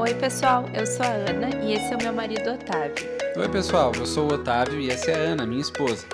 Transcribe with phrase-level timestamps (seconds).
[0.00, 3.06] Oi, pessoal, eu sou a Ana e esse é o meu marido Otávio.
[3.36, 6.06] Oi, pessoal, eu sou o Otávio e essa é a Ana, minha esposa.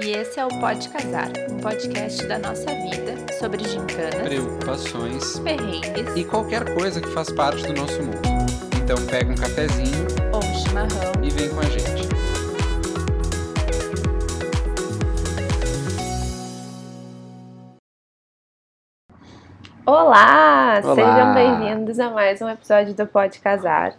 [0.00, 6.14] E esse é o Pode Casar, um podcast da nossa vida sobre gincanas, Preocupações perrengues
[6.14, 8.22] e qualquer coisa que faz parte do nosso mundo.
[8.80, 11.12] Então pega um cafezinho ou um chimarrão.
[11.20, 12.08] e vem com a gente.
[19.84, 20.47] Olá!
[20.84, 20.94] Olá!
[20.94, 23.94] Sejam bem-vindos a mais um episódio do Pode Casar.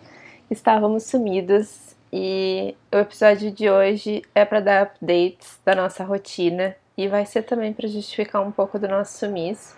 [0.50, 7.08] Estávamos sumidos e o episódio de hoje é para dar updates da nossa rotina e
[7.08, 9.76] vai ser também para justificar um pouco do nosso sumiço.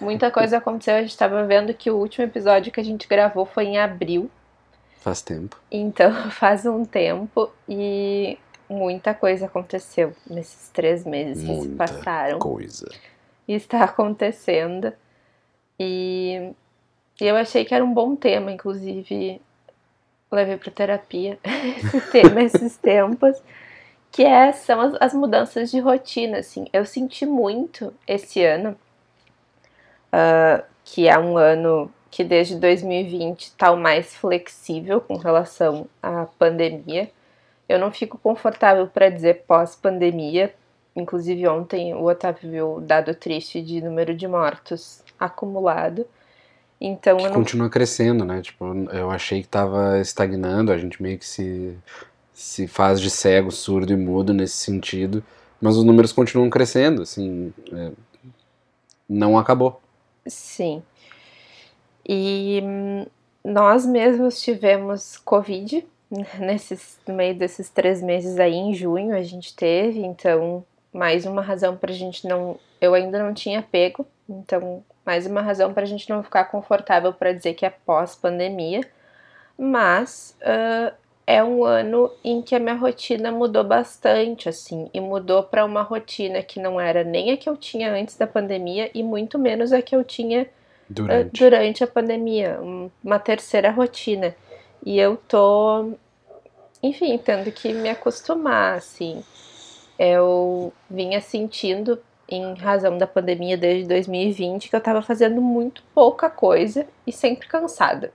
[0.00, 3.44] Muita coisa aconteceu, a gente estava vendo que o último episódio que a gente gravou
[3.44, 4.30] foi em abril,
[4.98, 5.56] Faz tempo.
[5.70, 8.38] então faz um tempo e
[8.68, 12.38] muita coisa aconteceu nesses três meses que se Muita passaram.
[12.38, 12.88] Coisa.
[13.46, 14.92] está acontecendo.
[15.80, 16.52] E
[17.20, 19.40] e eu achei que era um bom tema, inclusive
[20.32, 23.42] levei para terapia esse tema esses tempos,
[24.10, 26.66] que é, são as, as mudanças de rotina, assim.
[26.72, 28.76] Eu senti muito esse ano,
[30.12, 36.26] ah, que é um ano que desde 2020 está o mais flexível com relação à
[36.38, 37.10] pandemia.
[37.68, 40.54] Eu não fico confortável para dizer pós-pandemia,
[40.94, 46.06] Inclusive, ontem o Otávio viu o dado triste de número de mortos acumulado.
[46.80, 47.32] Então, Que não.
[47.34, 48.40] continua crescendo, né?
[48.40, 51.76] Tipo, eu achei que tava estagnando, a gente meio que se,
[52.32, 55.22] se faz de cego, surdo e mudo nesse sentido,
[55.60, 57.92] mas os números continuam crescendo, assim, é,
[59.06, 59.78] não acabou.
[60.26, 60.82] Sim.
[62.08, 63.06] E hum,
[63.44, 65.86] nós mesmos tivemos Covid
[66.38, 71.42] nesses, no meio desses três meses aí, em junho a gente teve, então, mais uma
[71.42, 72.58] razão pra gente não.
[72.80, 77.32] Eu ainda não tinha pego, então, mais uma razão pra gente não ficar confortável pra
[77.32, 78.82] dizer que é pós-pandemia.
[79.58, 80.92] Mas ah,
[81.26, 85.82] é um ano em que a minha rotina mudou bastante, assim, e mudou pra uma
[85.82, 89.72] rotina que não era nem a que eu tinha antes da pandemia e muito menos
[89.72, 90.46] a que eu tinha
[90.88, 91.40] Durante.
[91.40, 94.32] durante a pandemia, um- uma terceira rotina.
[94.86, 95.90] E eu tô,
[96.80, 99.24] enfim, tendo que me acostumar, assim.
[99.98, 101.98] Eu vinha sentindo,
[102.30, 107.48] em razão da pandemia desde 2020, que eu tava fazendo muito pouca coisa e sempre
[107.48, 108.12] cansada.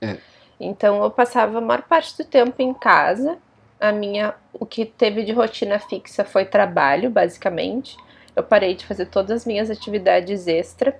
[0.00, 0.16] É.
[0.58, 3.38] Então eu passava a maior parte do tempo em casa.
[3.80, 7.96] A minha, o que teve de rotina fixa foi trabalho, basicamente.
[8.34, 10.98] Eu parei de fazer todas as minhas atividades extra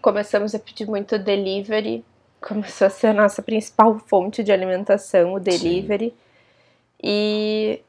[0.00, 2.04] começamos a pedir muito delivery,
[2.40, 6.14] começou a ser a nossa principal fonte de alimentação, o delivery.
[7.02, 7.80] E,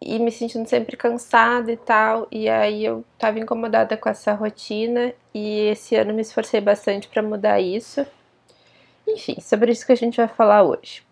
[0.00, 2.28] e me sentindo sempre cansada e tal.
[2.30, 7.22] E aí eu tava incomodada com essa rotina e esse ano me esforcei bastante para
[7.22, 8.06] mudar isso.
[9.08, 11.02] Enfim, sobre isso que a gente vai falar hoje.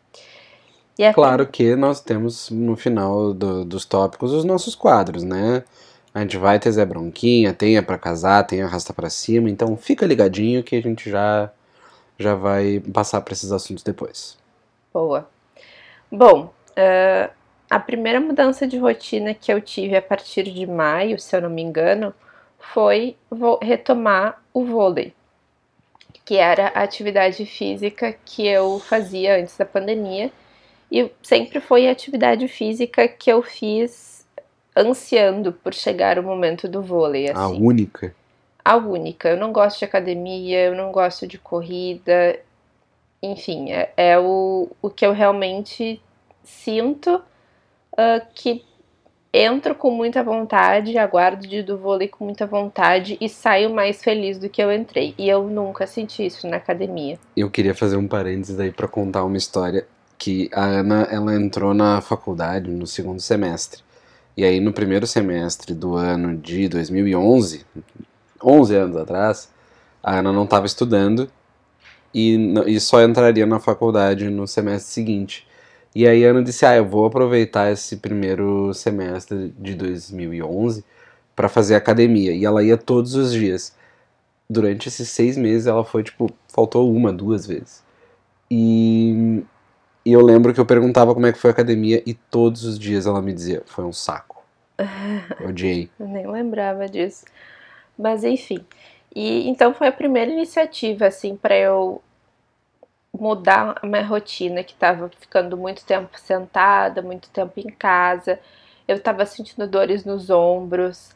[0.99, 5.65] E a Claro que nós temos no final do- dos tópicos os nossos quadros, né?
[6.13, 9.77] A gente vai ter Zé Bronquinha, tem a pra casar, tem arrasta pra cima, então
[9.77, 11.51] fica ligadinho que a gente já
[12.19, 14.39] já vai passar pra esses assuntos depois.
[14.93, 15.29] Boa.
[16.11, 17.31] Bom, eh,
[17.69, 21.51] a primeira mudança de rotina que eu tive a partir de maio, se eu não
[21.51, 22.15] me engano,
[22.59, 23.17] foi
[23.61, 25.13] retomar o vôlei,
[26.25, 30.31] que era a atividade física que eu fazia antes da pandemia,
[30.91, 34.25] e sempre foi a atividade física que eu fiz
[34.77, 38.15] ansiando por chegar o momento do vôlei, A assim única.
[38.65, 39.29] a única.
[39.29, 42.39] Eu não gosto de academia, eu não gosto de corrida.
[43.23, 46.01] Enfim, é, é o, o que eu realmente
[46.43, 47.23] sinto
[47.97, 48.65] ah, que
[49.33, 54.39] entro com muita vontade, aguardo dia do vôlei com muita vontade e saio mais feliz
[54.39, 55.13] do que eu entrei.
[55.19, 57.19] E eu nunca senti isso na academia.
[57.37, 61.75] Eu queria fazer um parênteses aí pra contar uma história que a Ana, ela entrou
[61.75, 63.83] na faculdade no segundo semestre.
[64.37, 67.67] E aí no primeiro semestre do ano de 2011,
[68.43, 69.49] 11 anos atrás,
[70.03, 71.29] a Ana não estava estudando
[72.13, 75.47] e, e só entraria na faculdade no semestre seguinte.
[75.95, 80.85] E aí Ana disse: "Ah, eu vou aproveitar esse primeiro semestre de 2011
[81.37, 82.33] para fazer academia".
[82.33, 83.75] E ela ia todos os dias
[84.49, 87.83] durante esses seis meses ela foi, tipo, faltou uma, duas vezes.
[88.51, 89.43] E,
[90.05, 92.79] e eu lembro que eu perguntava como é que foi a academia e todos os
[92.79, 94.45] dias ela me dizia, foi um saco.
[95.47, 95.89] Odiei.
[95.99, 97.25] Eu nem lembrava disso.
[97.97, 98.65] Mas enfim.
[99.15, 102.03] E então foi a primeira iniciativa assim para eu
[103.25, 108.39] mudar a minha rotina, que estava ficando muito tempo sentada, muito tempo em casa.
[108.87, 111.11] Eu estava sentindo dores nos ombros.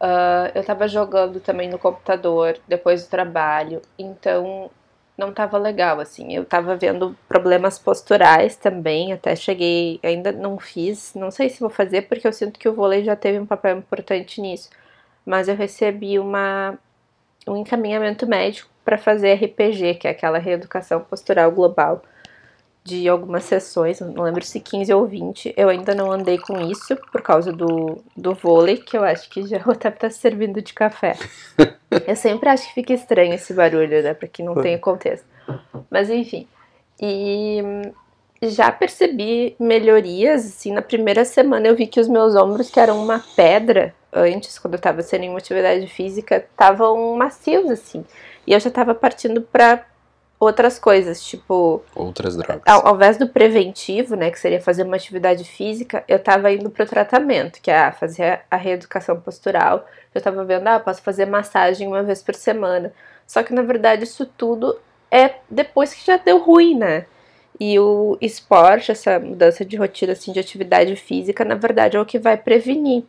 [0.00, 3.82] ah, eu estava jogando também no computador depois do trabalho.
[3.98, 4.70] Então
[5.18, 6.34] não tava legal, assim.
[6.34, 11.70] Eu tava vendo problemas posturais também, até cheguei, ainda não fiz, não sei se vou
[11.70, 14.70] fazer, porque eu sinto que o vôlei já teve um papel importante nisso.
[15.26, 16.78] Mas eu recebi uma,
[17.48, 22.02] um encaminhamento médico para fazer RPG, que é aquela reeducação postural global
[22.84, 25.54] de algumas sessões, não lembro se 15 ou 20.
[25.56, 29.46] Eu ainda não andei com isso por causa do, do vôlei, que eu acho que
[29.46, 31.16] já o Otávio tá servindo de café.
[32.06, 34.14] eu sempre acho que fica estranho esse barulho, né?
[34.14, 35.26] Pra quem não tem contexto.
[35.88, 36.48] Mas enfim.
[37.00, 37.62] E
[38.42, 43.00] já percebi melhorias, assim, na primeira semana eu vi que os meus ombros, que eram
[43.00, 48.04] uma pedra antes, quando eu tava sem nenhuma atividade física, estavam macios, assim.
[48.46, 49.84] E eu já tava partindo pra
[50.44, 51.82] outras coisas, tipo.
[51.94, 52.62] Outras drogas.
[52.66, 56.68] Ao, ao invés do preventivo, né, que seria fazer uma atividade física, eu tava indo
[56.68, 59.86] pro tratamento, que é ah, fazer a reeducação postural.
[60.14, 62.92] Eu tava vendo, ah, posso fazer massagem uma vez por semana.
[63.26, 64.78] Só que na verdade isso tudo
[65.10, 67.06] é depois que já deu ruim, né?
[67.60, 72.06] E o esporte, essa mudança de rotina assim, de atividade física, na verdade é o
[72.06, 73.04] que vai prevenir.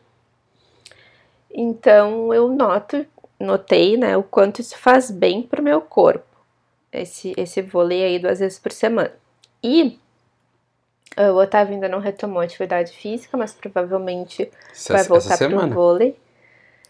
[1.51, 3.05] Então eu noto,
[3.43, 6.33] notei, né, o quanto isso faz bem pro meu corpo
[6.93, 9.11] esse, esse vôlei aí duas vezes por semana.
[9.63, 9.99] E
[11.17, 15.65] uh, o Otávio ainda não retomou a atividade física, mas provavelmente essa, vai voltar para
[15.65, 16.15] o vôlei.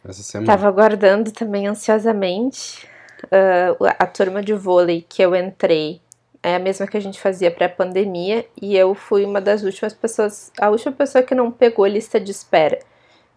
[0.04, 0.52] Essa semana.
[0.52, 2.86] Tava aguardando também ansiosamente
[3.26, 6.02] uh, a turma de vôlei que eu entrei.
[6.46, 10.52] É a mesma que a gente fazia pré-pandemia e eu fui uma das últimas pessoas,
[10.60, 12.80] a última pessoa que não pegou lista de espera.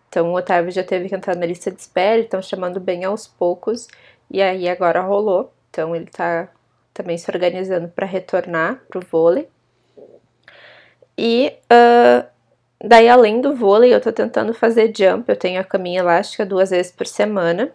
[0.08, 3.26] Então o Otávio já teve que entrar na lista de espera, estão chamando bem aos
[3.26, 3.88] poucos,
[4.30, 5.52] e aí agora rolou.
[5.70, 6.48] Então ele tá
[6.94, 9.48] também se organizando para retornar para o vôlei.
[11.18, 12.26] E uh,
[12.82, 15.28] daí, além do vôlei, eu tô tentando fazer jump.
[15.28, 17.70] Eu tenho a caminha elástica duas vezes por semana.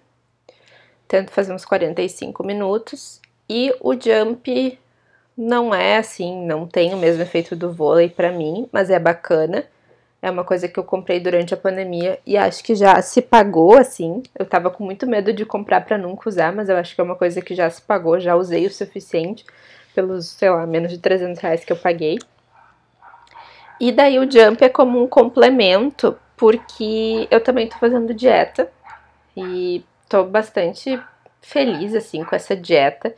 [1.07, 3.21] Tento fazer uns 45 minutos.
[3.47, 4.79] E o jump
[5.37, 9.65] não é assim, não tem o mesmo efeito do vôlei para mim, mas é bacana.
[10.21, 13.75] É uma coisa que eu comprei durante a pandemia e acho que já se pagou
[13.75, 14.21] assim.
[14.37, 17.03] Eu tava com muito medo de comprar para nunca usar, mas eu acho que é
[17.03, 19.43] uma coisa que já se pagou, já usei o suficiente
[19.95, 22.19] pelos, sei lá, menos de 300 reais que eu paguei.
[23.79, 28.71] E daí o jump é como um complemento, porque eu também tô fazendo dieta
[29.35, 31.01] e tô bastante
[31.41, 33.15] feliz assim com essa dieta.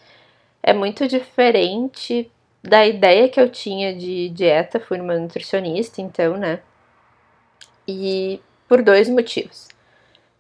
[0.62, 2.32] É muito diferente
[2.64, 6.60] da ideia que eu tinha de dieta, fui numa nutricionista, então, né?
[7.88, 9.68] E por dois motivos.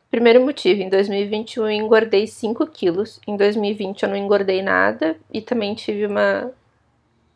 [0.10, 5.42] Primeiro motivo, em 2021 eu engordei 5 quilos, em 2020 eu não engordei nada e
[5.42, 6.52] também tive uma,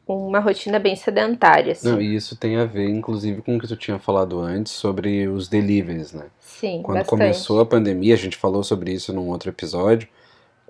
[0.08, 1.72] uma rotina bem sedentária.
[1.72, 1.90] Assim.
[1.90, 5.28] Não, e isso tem a ver, inclusive, com o que tu tinha falado antes sobre
[5.28, 6.26] os deliveries, né?
[6.40, 7.10] Sim, Quando bastante.
[7.10, 10.08] começou a pandemia, a gente falou sobre isso num outro episódio,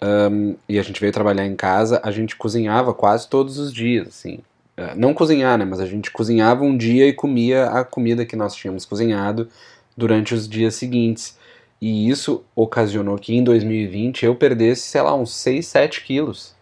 [0.02, 4.08] um, e a gente veio trabalhar em casa, a gente cozinhava quase todos os dias,
[4.08, 4.40] assim.
[4.78, 5.66] É, não cozinhar, né?
[5.66, 9.50] Mas a gente cozinhava um dia e comia a comida que nós tínhamos cozinhado
[9.98, 11.36] durante os dias seguintes.
[11.82, 16.56] E isso ocasionou que em 2020 eu perdesse, sei lá, uns 6, 7 quilos.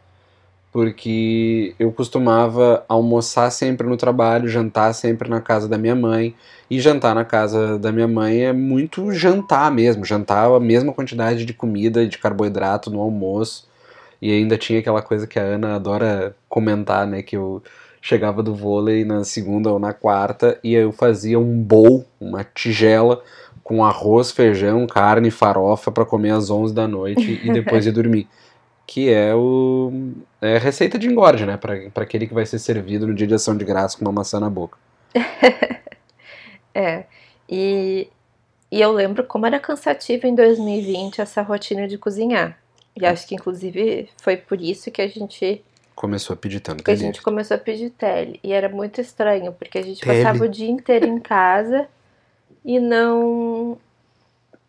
[0.71, 6.35] Porque eu costumava almoçar sempre no trabalho, jantar sempre na casa da minha mãe.
[6.69, 11.45] E jantar na casa da minha mãe é muito jantar mesmo, jantar a mesma quantidade
[11.45, 13.67] de comida, de carboidrato no almoço.
[14.21, 17.21] E ainda tinha aquela coisa que a Ana adora comentar, né?
[17.21, 17.61] Que eu
[18.05, 23.23] chegava do vôlei na segunda ou na quarta e eu fazia um bowl, uma tigela
[23.63, 28.27] com arroz, feijão, carne, farofa para comer às 11 da noite e depois ir dormir.
[28.85, 29.91] Que é o
[30.39, 33.33] é a receita de engorde, né, para aquele que vai ser servido no dia de
[33.33, 34.77] ação de graça com uma maçã na boca.
[36.75, 37.05] é.
[37.49, 38.07] E
[38.71, 42.55] e eu lembro como era cansativo em 2020 essa rotina de cozinhar.
[42.95, 46.91] E acho que inclusive foi por isso que a gente Começou a pedir tanto Porque
[46.91, 48.39] a gente começou a pedir tele.
[48.43, 50.23] E era muito estranho, porque a gente tele.
[50.23, 51.87] passava o dia inteiro em casa
[52.63, 53.77] e não.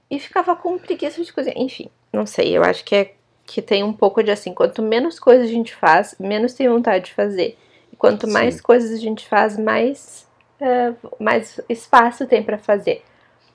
[0.09, 1.59] E ficava com preguiça de cozinhar.
[1.59, 3.15] Enfim, não sei, eu acho que é
[3.47, 7.07] que tem um pouco de assim, quanto menos coisas a gente faz, menos tem vontade
[7.07, 7.57] de fazer.
[7.93, 8.33] E quanto Sim.
[8.33, 10.27] mais coisas a gente faz, mais,
[10.61, 13.03] é, mais espaço tem para fazer.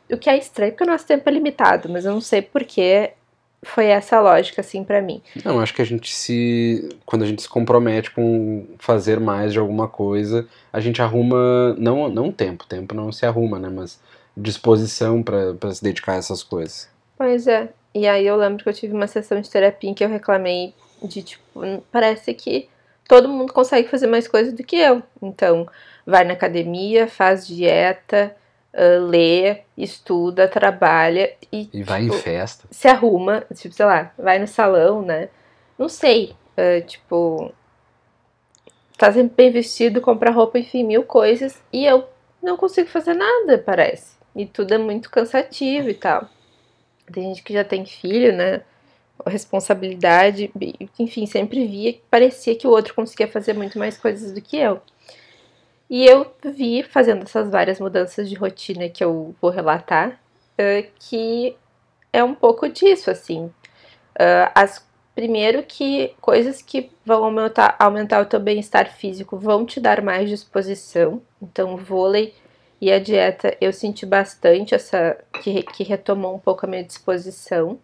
[0.10, 3.12] O que é estranho porque o nosso tempo é limitado, mas eu não sei porque
[3.64, 5.22] foi essa lógica, assim, para mim.
[5.46, 6.90] Não, acho que a gente se.
[7.06, 11.76] Quando a gente se compromete com fazer mais de alguma coisa, a gente arruma.
[11.78, 13.70] Não, não tempo, tempo não se arruma, né?
[13.70, 14.00] Mas
[14.36, 16.90] disposição para se dedicar a essas coisas.
[17.18, 17.70] Pois é.
[17.94, 20.74] E aí eu lembro que eu tive uma sessão de terapia em que eu reclamei
[21.04, 22.70] de, tipo, parece que
[23.08, 25.04] todo mundo consegue fazer mais coisas do que eu.
[25.22, 25.68] Então,
[26.06, 28.36] vai na academia, faz dieta,
[28.74, 32.68] uh, lê, estuda, trabalha e, e vai tipo, em festa.
[32.72, 35.30] Se arruma, tipo, sei lá, vai no salão, né?
[35.78, 36.36] Não sei.
[36.58, 37.54] Uh, tipo,
[38.98, 41.62] tá sempre bem vestido, compra roupa, enfim, mil coisas.
[41.72, 42.08] E eu
[42.42, 44.16] não consigo fazer nada, parece.
[44.36, 46.28] E tudo é muito cansativo e tal.
[47.12, 48.62] Tem gente que já tem filho, né?
[49.28, 50.52] Responsabilidade,
[50.98, 54.58] enfim, sempre via que parecia que o outro conseguia fazer muito mais coisas do que
[54.58, 54.82] eu.
[55.92, 60.22] E eu vi, fazendo essas várias mudanças de rotina que eu vou relatar,
[60.54, 61.58] uh, que
[62.14, 63.48] é um pouco disso, assim.
[64.16, 69.82] Uh, as, primeiro que coisas que vão aumentar, aumentar o teu bem-estar físico vão te
[69.82, 71.22] dar mais disposição.
[71.42, 72.34] Então, o vôlei
[72.80, 77.78] e a dieta eu senti bastante essa que, que retomou um pouco a minha disposição.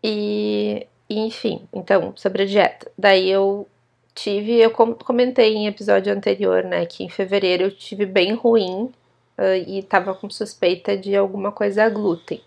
[0.00, 2.88] E, enfim, então, sobre a dieta.
[2.96, 3.66] Daí eu
[4.14, 8.92] tive, eu comentei em episódio anterior, né, que em fevereiro eu tive bem ruim
[9.38, 12.40] uh, e tava com suspeita de alguma coisa a glúten.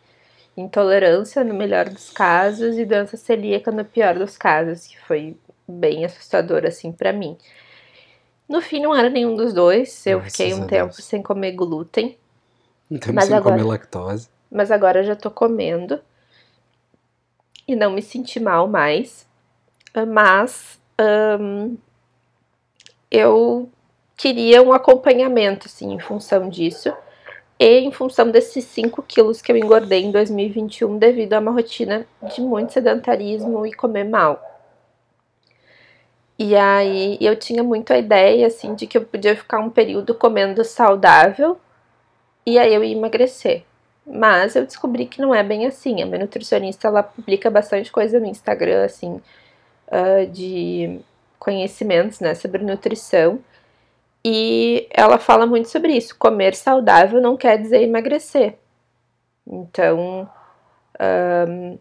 [0.56, 5.36] Intolerância no melhor dos casos e doença celíaca no pior dos casos, que foi
[5.68, 7.38] bem assustador assim para mim.
[8.50, 11.04] No fim não era nenhum dos dois, eu fiquei um tempo Deus.
[11.04, 12.18] sem comer glúten.
[12.90, 14.30] Um tempo mas sem agora, comer lactose.
[14.50, 16.00] Mas agora já tô comendo
[17.68, 19.28] e não me senti mal mais.
[20.08, 20.80] Mas
[23.12, 23.70] eu
[24.16, 26.94] queria um acompanhamento, assim, em função disso.
[27.60, 32.06] E em função desses 5 quilos que eu engordei em 2021 devido a uma rotina
[32.34, 34.42] de muito sedentarismo e comer mal.
[36.38, 40.14] E aí eu tinha muito a ideia, assim, de que eu podia ficar um período
[40.14, 41.58] comendo saudável
[42.46, 43.64] e aí eu ia emagrecer.
[44.06, 46.02] Mas eu descobri que não é bem assim.
[46.02, 49.20] A minha nutricionista, ela publica bastante coisa no Instagram, assim,
[49.88, 51.00] uh, de
[51.40, 53.40] conhecimentos né, sobre nutrição.
[54.24, 56.18] E ela fala muito sobre isso.
[56.18, 58.56] Comer saudável não quer dizer emagrecer.
[59.46, 60.30] Então,
[61.00, 61.78] um,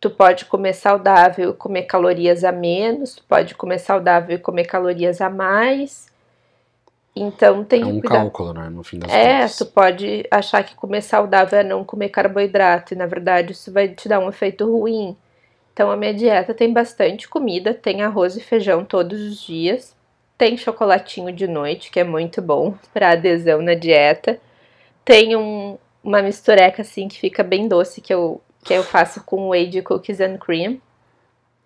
[0.00, 4.64] tu pode comer saudável e comer calorias a menos, tu pode comer saudável e comer
[4.64, 6.08] calorias a mais.
[7.14, 9.56] Então tem é um que cálculo, né, no fim das é, contas.
[9.56, 13.88] tu pode achar que comer saudável é não comer carboidrato, e na verdade isso vai
[13.88, 15.16] te dar um efeito ruim.
[15.78, 19.94] Então a minha dieta tem bastante comida, tem arroz e feijão todos os dias,
[20.36, 24.40] tem chocolatinho de noite, que é muito bom para adesão na dieta.
[25.04, 29.50] Tem um, uma mistureca assim que fica bem doce que eu que eu faço com
[29.50, 30.80] whey de cookies and cream.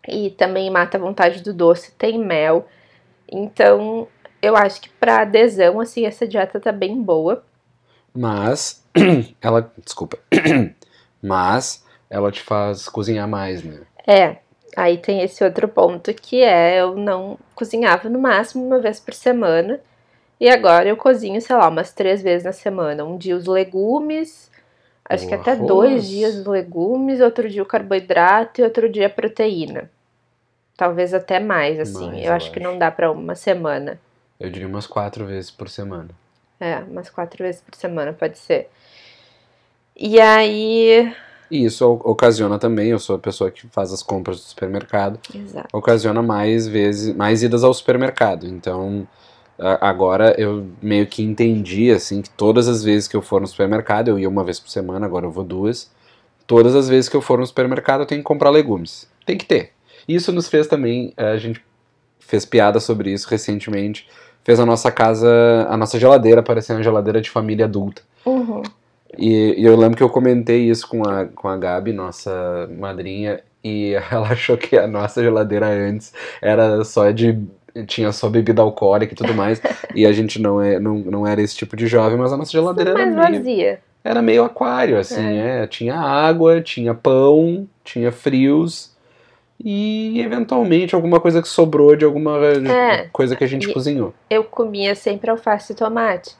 [0.07, 2.69] E também mata a vontade do doce, tem mel.
[3.27, 4.07] Então,
[4.43, 7.43] eu acho que para adesão assim essa dieta tá bem boa.
[8.13, 8.85] Mas
[9.41, 10.19] ela, desculpa.
[11.23, 13.81] Mas ela te faz cozinhar mais, né?
[14.07, 14.37] É,
[14.77, 19.15] aí tem esse outro ponto que é eu não cozinhava no máximo uma vez por
[19.15, 19.81] semana.
[20.41, 23.05] E agora eu cozinho, sei lá, umas três vezes na semana.
[23.05, 24.51] Um dia os legumes,
[25.05, 29.07] acho o que até dois dias os legumes, outro dia o carboidrato e outro dia
[29.07, 29.89] a proteína.
[30.77, 32.07] Talvez até mais, assim.
[32.07, 34.01] Mais, eu, eu acho, acho que não dá para uma semana.
[34.41, 36.09] Eu diria umas quatro vezes por semana.
[36.59, 38.69] É, umas quatro vezes por semana pode ser.
[39.97, 41.15] E aí
[41.53, 45.69] e isso ocasiona também, eu sou a pessoa que faz as compras do supermercado, Exato.
[45.73, 48.47] ocasiona mais vezes, mais idas ao supermercado.
[48.47, 49.07] Então,
[49.81, 54.09] agora eu meio que entendi assim que todas as vezes que eu for no supermercado,
[54.09, 55.91] eu ia uma vez por semana, agora eu vou duas.
[56.47, 59.07] Todas as vezes que eu for no supermercado, eu tenho que comprar legumes.
[59.25, 59.73] Tem que ter.
[60.09, 61.63] Isso nos fez também, a gente
[62.19, 64.09] fez piada sobre isso recentemente,
[64.43, 68.03] fez a nossa casa, a nossa geladeira parecer uma geladeira de família adulta.
[68.25, 68.63] Uhum.
[69.19, 73.41] E, e, eu lembro que eu comentei isso com a, com a Gabi, nossa madrinha,
[73.63, 77.39] e ela achou que a nossa geladeira antes era só de.
[77.87, 79.61] tinha só bebida alcoólica e tudo mais.
[79.95, 82.53] e a gente não, é, não, não era esse tipo de jovem, mas a nossa
[82.53, 83.43] geladeira mais era meio.
[83.43, 83.81] Vazia.
[84.05, 85.63] Era meio aquário, assim, é.
[85.63, 85.67] é.
[85.67, 88.91] Tinha água, tinha pão, tinha frios.
[89.65, 93.09] E eventualmente alguma coisa que sobrou de alguma é.
[93.13, 94.13] coisa que a gente cozinhou.
[94.29, 96.35] Eu comia sempre alface e tomate.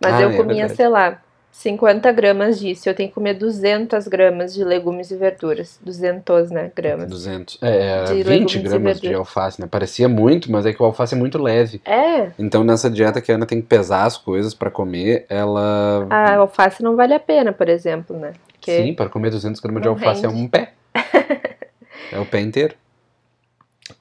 [0.00, 1.22] Mas ah, eu é comia, sei lá,
[1.54, 2.88] 50 gramas disso.
[2.88, 5.78] Eu tenho que comer 200 gramas de legumes e verduras.
[5.82, 6.72] 200, né?
[6.74, 7.08] Gramas.
[7.08, 7.58] 200.
[7.62, 9.68] É, de 20 gramas de alface, né?
[9.70, 11.80] Parecia muito, mas é que o alface é muito leve.
[11.84, 12.32] É.
[12.40, 16.08] Então, nessa dieta que a Ana tem que pesar as coisas para comer, ela.
[16.10, 18.32] A alface não vale a pena, por exemplo, né?
[18.48, 20.34] Porque Sim, para comer 200 gramas de alface rende.
[20.34, 20.72] é um pé.
[22.10, 22.74] é o pé inteiro.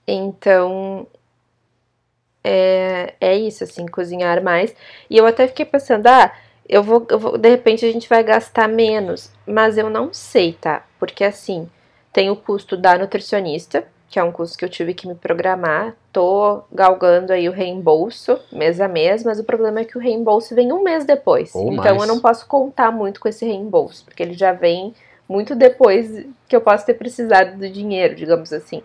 [0.07, 1.05] Então,
[2.43, 4.75] é, é isso, assim, cozinhar mais.
[5.07, 6.33] E eu até fiquei pensando, ah,
[6.67, 10.53] eu vou, eu vou, de repente a gente vai gastar menos, mas eu não sei,
[10.53, 10.83] tá?
[10.99, 11.69] Porque assim,
[12.11, 15.95] tem o custo da nutricionista, que é um custo que eu tive que me programar,
[16.11, 20.53] tô galgando aí o reembolso mês a mês, mas o problema é que o reembolso
[20.53, 21.53] vem um mês depois.
[21.55, 22.01] Ou então mais.
[22.01, 24.93] eu não posso contar muito com esse reembolso, porque ele já vem
[25.27, 28.83] muito depois que eu posso ter precisado do dinheiro, digamos assim.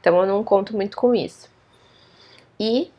[0.00, 1.48] Então eu não conto muito com isso.
[2.58, 2.90] E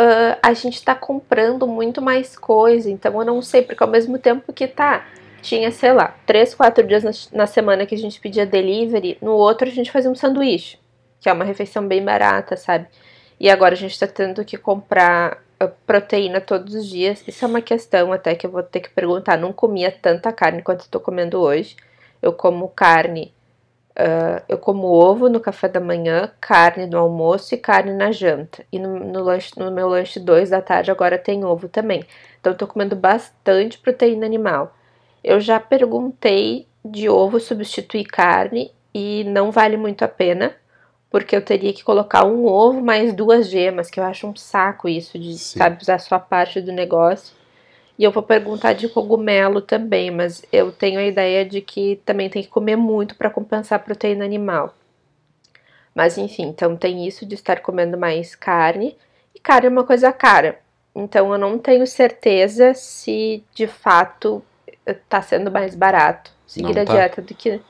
[0.00, 4.18] uh, a gente tá comprando muito mais coisa, então eu não sei, porque ao mesmo
[4.18, 5.06] tempo que tá,
[5.42, 9.32] tinha, sei lá, três, quatro dias na, na semana que a gente pedia delivery, no
[9.32, 10.78] outro a gente fazia um sanduíche,
[11.20, 12.86] que é uma refeição bem barata, sabe?
[13.38, 15.42] E agora a gente tá tendo que comprar
[15.86, 17.22] proteína todos os dias.
[17.26, 19.38] Isso é uma questão até que eu vou ter que perguntar.
[19.38, 21.76] Não comia tanta carne quanto estou comendo hoje.
[22.20, 23.32] Eu como carne,
[23.98, 28.64] uh, eu como ovo no café da manhã, carne no almoço e carne na janta.
[28.72, 32.04] E no, no, lanche, no meu lanche 2 da tarde agora tem ovo também.
[32.40, 34.74] Então estou comendo bastante proteína animal.
[35.22, 40.54] Eu já perguntei de ovo substituir carne e não vale muito a pena
[41.10, 44.88] porque eu teria que colocar um ovo mais duas gemas, que eu acho um saco
[44.88, 45.58] isso de, Sim.
[45.58, 47.34] sabe, usar só parte do negócio.
[48.00, 52.30] E eu vou perguntar de cogumelo também, mas eu tenho a ideia de que também
[52.30, 54.74] tem que comer muito para compensar a proteína animal.
[55.94, 58.96] Mas enfim, então tem isso de estar comendo mais carne.
[59.34, 60.58] E carne é uma coisa cara.
[60.94, 64.42] Então eu não tenho certeza se de fato
[64.86, 66.94] está sendo mais barato seguir não a tá.
[66.94, 67.60] dieta do que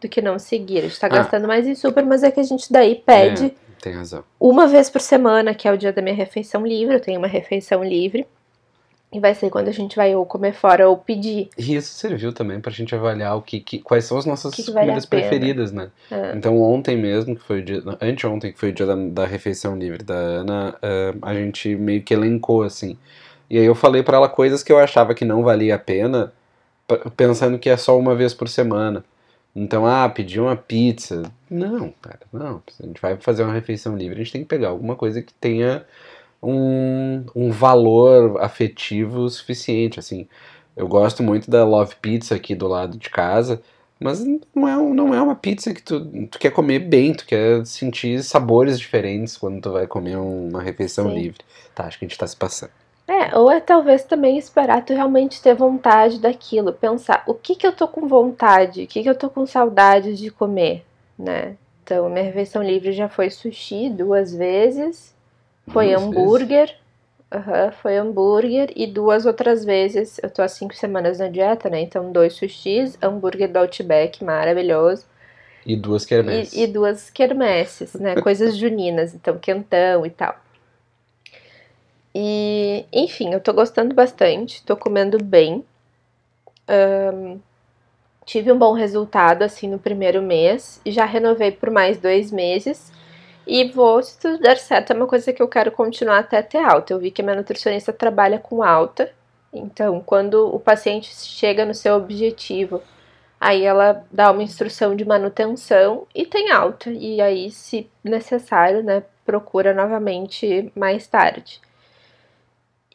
[0.00, 0.78] do que não seguir.
[0.78, 1.10] A gente tá ah.
[1.10, 3.46] gastando mais em super, mas é que a gente daí pede.
[3.46, 4.22] É, tem razão.
[4.38, 7.26] Uma vez por semana, que é o dia da minha refeição livre, eu tenho uma
[7.26, 8.24] refeição livre.
[9.12, 11.50] E vai ser quando a gente vai ou comer fora ou pedir.
[11.58, 14.62] E isso serviu também pra gente avaliar o que, que quais são as nossas que
[14.62, 15.90] que comidas preferidas, né?
[16.10, 16.32] É.
[16.34, 17.82] Então ontem mesmo, que foi o dia.
[18.00, 22.02] Anteontem, que foi o dia da, da refeição livre da Ana, uh, a gente meio
[22.02, 22.96] que elencou assim.
[23.50, 26.32] E aí eu falei para ela coisas que eu achava que não valia a pena,
[27.14, 29.04] pensando que é só uma vez por semana.
[29.54, 31.30] Então, ah, pedir uma pizza.
[31.50, 32.62] Não, cara, não.
[32.80, 35.34] A gente vai fazer uma refeição livre, a gente tem que pegar alguma coisa que
[35.34, 35.84] tenha
[36.42, 40.26] um, um valor afetivo suficiente, assim.
[40.76, 43.62] Eu gosto muito da Love Pizza aqui do lado de casa,
[44.00, 47.64] mas não é, não é uma pizza que tu, tu quer comer bem, tu quer
[47.64, 51.14] sentir sabores diferentes quando tu vai comer uma refeição Sim.
[51.14, 51.40] livre.
[51.74, 52.72] Tá, acho que a gente tá se passando.
[53.06, 57.66] É, ou é talvez também esperar tu realmente ter vontade daquilo, pensar o que que
[57.66, 60.84] eu tô com vontade, o que que eu tô com saudade de comer,
[61.18, 61.56] né?
[61.84, 65.11] Então, minha refeição livre já foi sushi duas vezes,
[65.68, 66.76] foi duas hambúrguer,
[67.32, 71.80] uhum, foi hambúrguer e duas outras vezes, eu tô há cinco semanas na dieta, né?
[71.80, 75.04] Então, dois sushis, hambúrguer do Outback, maravilhoso.
[75.64, 76.54] E duas quermesses.
[76.54, 78.16] E, e duas quermesses, né?
[78.16, 80.36] Coisas juninas, então quentão e tal.
[82.14, 85.64] E, enfim, eu tô gostando bastante, tô comendo bem.
[86.68, 87.40] Um,
[88.26, 90.80] tive um bom resultado, assim, no primeiro mês.
[90.84, 92.92] Já renovei por mais dois meses.
[93.46, 96.58] E vou, se tudo der certo, é uma coisa que eu quero continuar até ter
[96.58, 96.92] alta.
[96.92, 99.10] Eu vi que a minha nutricionista trabalha com alta.
[99.52, 102.80] Então, quando o paciente chega no seu objetivo,
[103.40, 106.90] aí ela dá uma instrução de manutenção e tem alta.
[106.90, 111.60] E aí, se necessário, né, procura novamente mais tarde.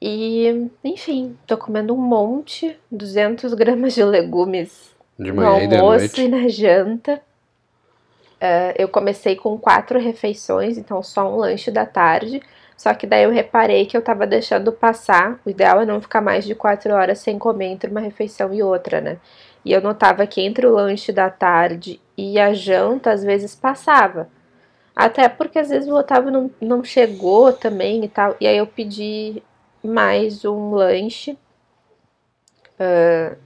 [0.01, 6.25] E, enfim, tô comendo um monte, 200 gramas de legumes de manhã no almoço e,
[6.25, 7.21] e na janta.
[8.37, 12.41] Uh, eu comecei com quatro refeições, então só um lanche da tarde.
[12.77, 15.39] Só que daí eu reparei que eu tava deixando passar.
[15.43, 18.61] O ideal é não ficar mais de quatro horas sem comer entre uma refeição e
[18.61, 19.17] outra, né?
[19.65, 24.29] E eu notava que entre o lanche da tarde e a janta, às vezes passava.
[24.95, 28.35] Até porque às vezes o Otávio não, não chegou também e tal.
[28.39, 29.43] E aí eu pedi
[29.83, 31.37] mais um lanche
[32.79, 33.37] uh,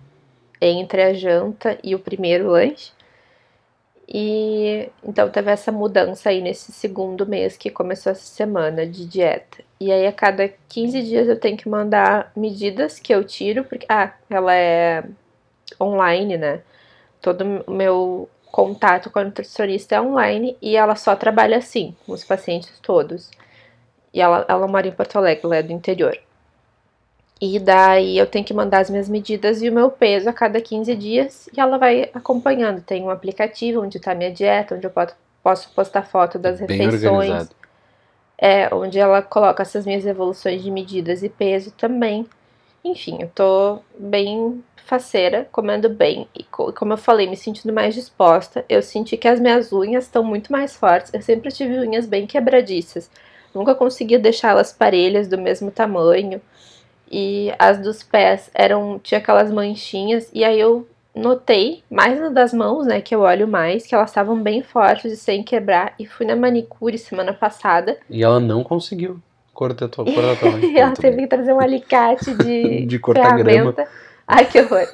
[0.61, 2.91] entre a janta e o primeiro lanche.
[4.13, 9.63] E então teve essa mudança aí nesse segundo mês que começou essa semana de dieta.
[9.79, 13.85] E aí a cada 15 dias eu tenho que mandar medidas que eu tiro, porque
[13.87, 15.05] ah, ela é
[15.79, 16.61] online, né?
[17.21, 22.11] Todo o meu contato com a nutricionista é online e ela só trabalha assim, com
[22.11, 23.31] os pacientes todos.
[24.13, 26.17] E ela, ela mora em Porto Alegre, ela é do interior.
[27.41, 30.61] E daí eu tenho que mandar as minhas medidas e o meu peso a cada
[30.61, 32.81] 15 dias e ela vai acompanhando.
[32.81, 34.93] Tem um aplicativo onde está minha dieta, onde eu
[35.41, 37.29] posso postar foto das Bem refeições.
[37.29, 37.55] Organizado.
[38.37, 42.27] É, onde ela coloca essas minhas evoluções de medidas e peso também.
[42.85, 48.63] Enfim, eu tô bem faceira, comendo bem e como eu falei, me sentindo mais disposta.
[48.69, 51.11] Eu senti que as minhas unhas estão muito mais fortes.
[51.11, 53.09] Eu sempre tive unhas bem quebradiças.
[53.53, 56.39] Nunca conseguia deixá-las parelhas do mesmo tamanho
[57.11, 62.53] e as dos pés eram tinha aquelas manchinhas e aí eu notei mais na das
[62.53, 66.05] mãos, né, que eu olho mais, que elas estavam bem fortes e sem quebrar e
[66.05, 67.97] fui na manicure semana passada.
[68.09, 69.19] E ela não conseguiu
[69.53, 70.79] cortar tua, cortar tua mãe.
[70.79, 73.75] ela teve que trazer um alicate de de cortar grama.
[74.25, 74.87] Ai, que horror.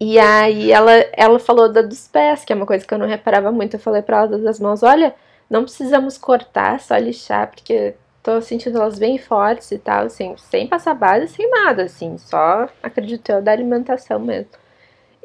[0.00, 3.06] E aí ela, ela falou da dos pés, que é uma coisa que eu não
[3.06, 3.74] reparava muito.
[3.74, 5.14] Eu falei pra ela da das mãos, olha,
[5.50, 7.94] não precisamos cortar, só lixar, porque
[8.28, 12.68] tô sentindo elas bem fortes e tal, assim, sem passar base, sem nada, assim, só
[12.82, 14.50] acredito eu da alimentação mesmo.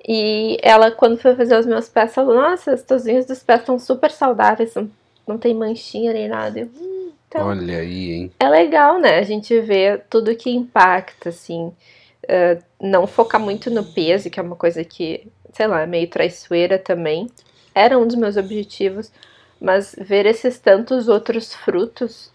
[0.07, 3.59] E ela, quando foi fazer os meus pés, falou, nossa, as tuas unhas dos pés
[3.59, 4.89] estão super saudáveis, não,
[5.27, 6.61] não tem manchinha nem nada.
[6.61, 8.31] Eu, hum, então, Olha aí, hein?
[8.39, 9.19] é legal, né?
[9.19, 11.73] A gente vê tudo que impacta, assim.
[12.23, 16.07] Uh, não focar muito no peso, que é uma coisa que, sei lá, é meio
[16.09, 17.27] traiçoeira também.
[17.75, 19.11] Era um dos meus objetivos,
[19.59, 22.31] mas ver esses tantos outros frutos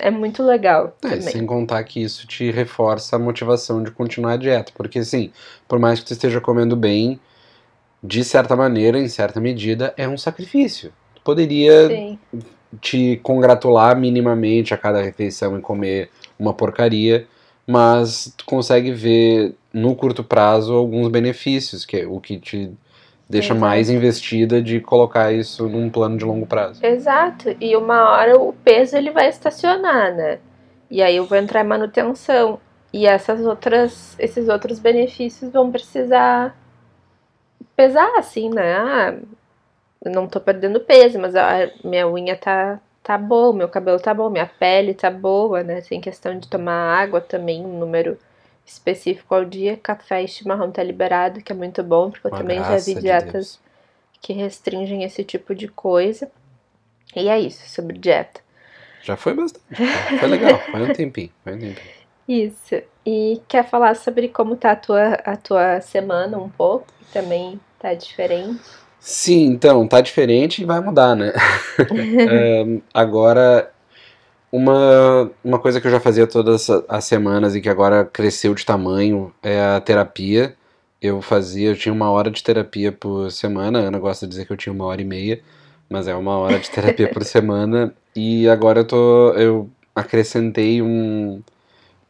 [0.00, 0.96] é muito legal.
[1.02, 4.72] É, sem contar que isso te reforça a motivação de continuar a dieta.
[4.74, 5.30] Porque, assim,
[5.66, 7.20] por mais que tu esteja comendo bem,
[8.02, 10.92] de certa maneira, em certa medida, é um sacrifício.
[11.14, 12.18] Tu poderia Sim.
[12.80, 17.26] te congratular minimamente a cada refeição e comer uma porcaria,
[17.66, 22.70] mas tu consegue ver no curto prazo alguns benefícios, que é o que te
[23.28, 23.60] deixa Exato.
[23.60, 26.84] mais investida de colocar isso num plano de longo prazo.
[26.84, 27.54] Exato.
[27.60, 30.38] E uma hora o peso ele vai estacionar, né?
[30.90, 32.58] E aí eu vou entrar em manutenção.
[32.92, 36.56] E essas outras, esses outros benefícios vão precisar
[37.76, 38.76] pesar, assim, né?
[38.76, 39.18] Ah,
[40.04, 44.14] eu não tô perdendo peso, mas a minha unha tá, tá boa, meu cabelo tá
[44.14, 45.80] bom, minha pele tá boa, né?
[45.82, 48.18] Tem questão de tomar água também, um número
[48.68, 49.76] específico ao dia.
[49.76, 52.78] Café e chimarrão tá liberado, que é muito bom, porque eu Com a também já
[52.78, 53.60] vi de dietas Deus.
[54.20, 56.30] que restringem esse tipo de coisa.
[57.16, 58.40] E é isso, sobre dieta.
[59.02, 59.64] Já foi bastante.
[60.18, 61.94] Foi legal, foi um tempinho, foi um tempinho.
[62.28, 62.82] Isso.
[63.06, 66.86] E quer falar sobre como tá a tua, a tua semana um pouco?
[67.12, 68.60] Também tá diferente.
[69.00, 71.32] Sim, então, tá diferente e vai mudar, né?
[72.28, 73.72] Ahn, agora,
[74.50, 78.64] uma, uma coisa que eu já fazia todas as semanas e que agora cresceu de
[78.64, 80.54] tamanho é a terapia.
[81.00, 83.80] Eu fazia, eu tinha uma hora de terapia por semana.
[83.80, 85.40] A Ana gosta de dizer que eu tinha uma hora e meia,
[85.88, 87.94] mas é uma hora de terapia por semana.
[88.16, 91.42] E agora eu tô, eu acrescentei um,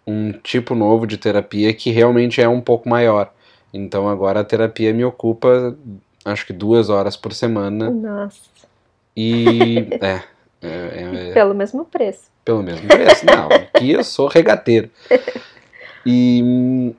[0.06, 3.32] um tipo novo de terapia que realmente é um pouco maior.
[3.74, 5.76] Então agora a terapia me ocupa,
[6.24, 7.90] acho que duas horas por semana.
[7.90, 8.40] Nossa.
[9.14, 10.22] E é,
[10.62, 12.22] é, é Pelo mesmo preço.
[12.44, 13.24] pelo mesmo preço.
[13.26, 14.90] Não, aqui eu sou regateiro.
[16.06, 16.94] E hum,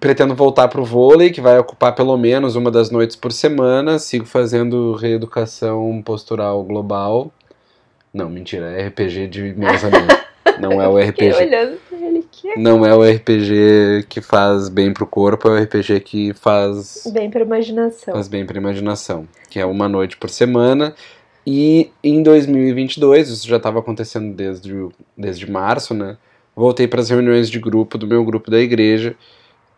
[0.00, 3.98] pretendo voltar pro vôlei, que vai ocupar pelo menos uma das noites por semana.
[3.98, 7.32] Sigo fazendo reeducação postural global.
[8.12, 10.08] Não, mentira, é RPG de mesa mesmo.
[10.60, 11.34] Não é o RPG.
[11.34, 15.62] olhando pra ele que Não é o RPG que faz bem pro corpo, é o
[15.64, 18.14] RPG que faz bem pra imaginação.
[18.14, 20.94] Faz bem pra imaginação, que é uma noite por semana.
[21.46, 26.16] E em 2022, isso já estava acontecendo desde, o- desde março, né?
[26.56, 29.14] Voltei para as reuniões de grupo do meu grupo da igreja.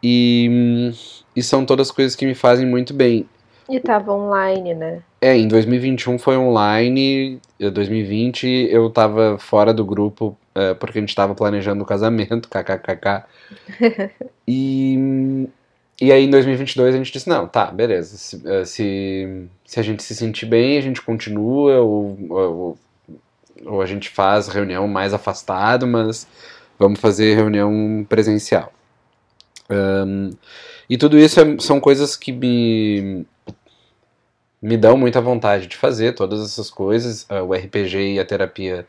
[0.03, 0.91] E,
[1.35, 3.27] e são todas coisas que me fazem muito bem.
[3.69, 5.03] E tava online, né?
[5.21, 11.01] É, em 2021 foi online, em 2020 eu tava fora do grupo é, porque a
[11.01, 13.25] gente tava planejando o casamento, kkkk.
[14.47, 15.49] E,
[16.01, 19.83] e aí em 2022 a gente disse, não, tá, beleza, se, eh, se, se a
[19.83, 22.79] gente se sentir bem, a gente continua, ou, ou,
[23.65, 26.27] ou a gente faz reunião mais afastado, mas
[26.79, 28.73] vamos fazer reunião presencial.
[29.71, 30.31] Ahn,
[30.89, 33.27] e tudo isso é- são coisas que me,
[34.61, 37.27] me dão muita vontade de fazer, todas essas coisas.
[37.29, 38.87] Ah, o RPG e a terapia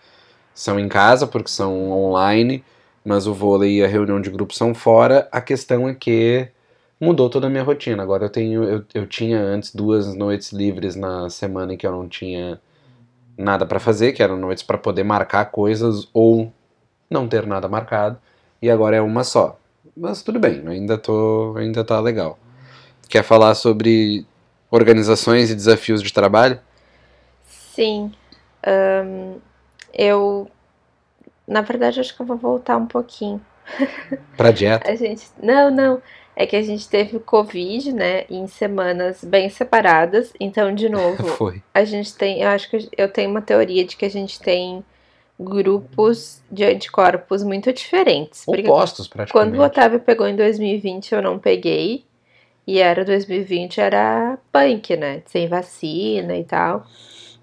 [0.54, 2.64] são em casa, porque são online,
[3.06, 5.28] mas o vôlei e a reunião de grupo são fora.
[5.32, 6.50] A questão é que
[7.00, 8.02] mudou toda a minha rotina.
[8.04, 11.92] Agora eu tenho, eu, eu tinha antes duas noites livres na semana em que eu
[11.92, 12.60] não tinha
[13.38, 16.52] nada pra fazer, que eram noites pra poder marcar coisas ou
[17.10, 18.18] não ter nada marcado.
[18.62, 19.60] E agora é uma só.
[19.96, 22.38] Mas tudo bem, ainda tô, ainda tá legal.
[23.10, 24.26] Quer falar sobre
[24.70, 26.60] organizações e desafios de trabalho?
[27.46, 28.12] Sim.
[28.66, 29.38] Ahn,
[29.94, 30.50] eu.
[31.48, 33.40] Na verdade, acho que eu vou voltar um pouquinho.
[34.36, 34.88] Pra dieta?
[34.90, 35.28] A gente.
[35.42, 36.02] Não, não.
[36.40, 38.26] É que a gente teve o Covid, né?
[38.30, 40.32] Em semanas bem separadas.
[40.40, 41.64] Então, de novo, Foi.
[41.74, 42.42] a gente tem.
[42.42, 44.86] Eu acho que eu tenho uma teoria de que a gente tem
[45.40, 48.44] grupos de anticorpos muito diferentes.
[48.48, 49.58] Opostos, quando praticamente.
[49.58, 52.06] o Otávio pegou em 2020, eu não peguei.
[52.68, 55.24] E era 2020, era punk, né?
[55.26, 56.86] Sem vacina e tal.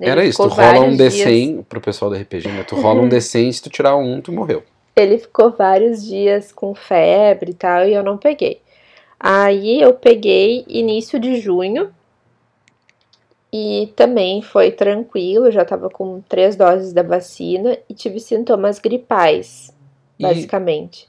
[0.01, 2.63] Ele Era isso, tu rola um dias- D100, pro pessoal do RPG, né?
[2.63, 4.63] Tu rola um D100 e se tu tirar um, tu morreu.
[4.95, 8.61] Ele ficou vários dias com febre e tal, e eu não peguei.
[9.27, 11.91] Aí eu peguei início de junho.
[13.51, 19.73] E também foi tranquilo, já tava com três doses da vacina e tive sintomas gripais,
[20.19, 21.09] E, basicamente.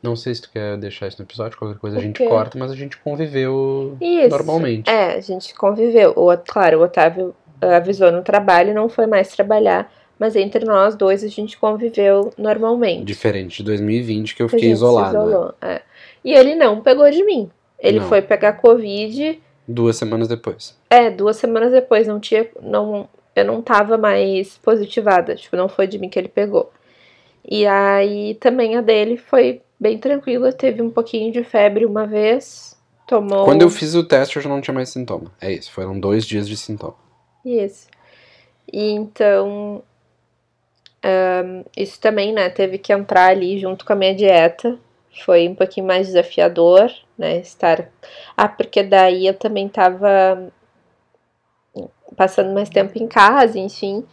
[0.00, 2.70] Não sei se tu quer deixar isso no episódio, qualquer coisa a gente corta, mas
[2.70, 4.28] a gente conviveu Isso.
[4.28, 4.88] normalmente.
[4.88, 6.12] É, a gente conviveu.
[6.14, 11.24] O, claro, o Otávio avisou no trabalho, não foi mais trabalhar, mas entre nós dois
[11.24, 13.04] a gente conviveu normalmente.
[13.04, 15.26] Diferente de 2020, que eu A fiquei isolado.
[15.28, 15.52] né?
[15.62, 15.82] é.
[16.24, 17.50] E ele não pegou de mim.
[17.78, 18.08] Ele Não.
[18.08, 20.76] foi pegar Covid, Duas semanas depois.
[20.90, 22.46] é, duas semanas depois, não tinha.
[22.60, 25.34] Não, eu não tava mais positivada.
[25.36, 26.70] Tipo, não foi de mim que ele pegou.
[27.48, 32.76] E aí também a dele foi bem tranquila, teve um pouquinho de febre uma vez,
[33.06, 33.44] tomou.
[33.46, 35.32] Quando eu fiz o teste, eu já não tinha mais sintoma.
[35.40, 36.96] É isso, foram dois dias de sintoma.
[37.44, 37.88] Isso.
[38.70, 39.82] E então,
[41.02, 44.78] ahn, isso também, né, teve que entrar ali junto com a minha dieta.
[45.24, 47.88] Foi um pouquinho mais desafiador, né, estar...
[48.36, 50.50] Ah, porque daí eu também tava
[52.16, 54.04] passando mais tempo em casa, enfim.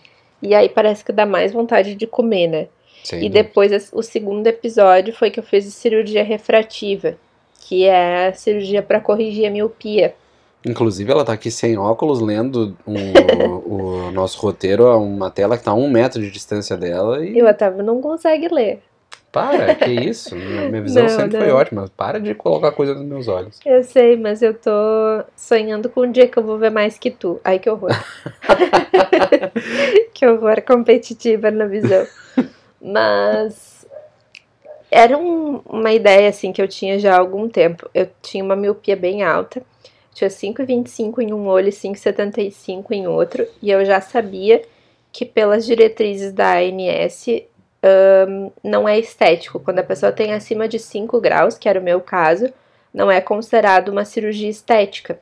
[0.41, 2.67] E aí parece que dá mais vontade de comer, né?
[3.03, 3.43] Sem E dúvida.
[3.43, 7.15] depois o segundo episódio foi que eu fiz a cirurgia refrativa,
[7.61, 10.13] que é a cirurgia para corrigir a miopia.
[10.65, 15.63] Inclusive, ela tá aqui sem óculos, lendo um- o, nosso roteiro a uma tela que
[15.63, 17.37] tá a um metro de distância dela e.
[17.37, 18.81] E o Otávio não consegue ler.
[19.37, 20.35] Para, que isso?
[20.35, 21.45] Minha, visão Não, sempre não.
[21.45, 21.89] foi ótima.
[21.95, 23.59] Para de colocar coisa nos meus olhos.
[23.65, 24.71] Eu sei, mas eu tô
[25.35, 27.39] sonhando com um dia que eu vou ver mais que tu.
[27.43, 27.91] Ai, que horror.
[30.13, 32.05] que horror competitiva na visão.
[32.81, 33.85] Mas
[34.89, 37.89] era um- uma ideia assim que eu tinha já há algum tempo.
[37.93, 39.61] Eu tinha uma miopia bem alta.
[40.13, 43.45] Tinha 5,25 em um olho e 5,75 em outro.
[43.61, 44.61] E eu já sabia
[45.11, 47.25] que pelas diretrizes da ANS
[47.83, 49.59] ahn, não é estético.
[49.59, 52.51] Quando a pessoa tem acima de 5 graus, que era o meu caso,
[52.93, 55.19] não é considerado uma cirurgia estética.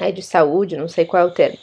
[0.00, 1.58] É de saúde, não sei qual é o termo.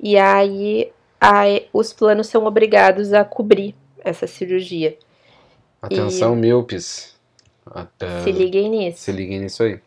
[0.00, 4.96] E aí a- os planos são obrigados a cobrir essa cirurgia.
[5.80, 7.16] Atenção, míopes.
[7.66, 8.98] Até- Se liguem nisso.
[9.00, 9.80] Se liguem nisso aí.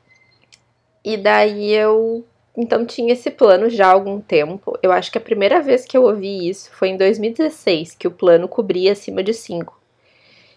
[1.04, 4.78] E daí eu então tinha esse plano já há algum tempo.
[4.84, 8.12] Eu acho que a primeira vez que eu ouvi isso foi em 2016, que o
[8.12, 9.80] plano cobria acima de 5.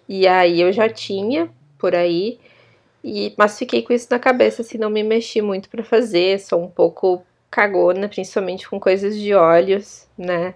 [0.09, 2.39] E aí eu já tinha por aí,
[3.05, 6.63] e mas fiquei com isso na cabeça, assim, não me mexi muito pra fazer, sou
[6.65, 10.55] um pouco cagona, principalmente com coisas de olhos, né?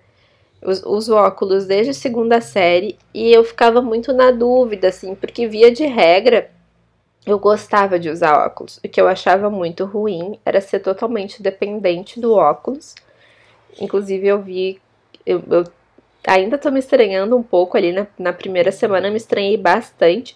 [0.62, 5.46] Us- Uso óculos desde a segunda série e eu ficava muito na dúvida, assim, porque
[5.48, 6.50] via de regra
[7.26, 8.78] eu gostava de usar óculos.
[8.78, 12.94] O que eu achava muito ruim era ser totalmente dependente do óculos.
[13.80, 14.80] Inclusive, eu vi.
[15.26, 15.64] Eu, eu
[16.26, 20.34] ainda tô me estranhando um pouco ali na, na primeira semana, eu me estranhei bastante.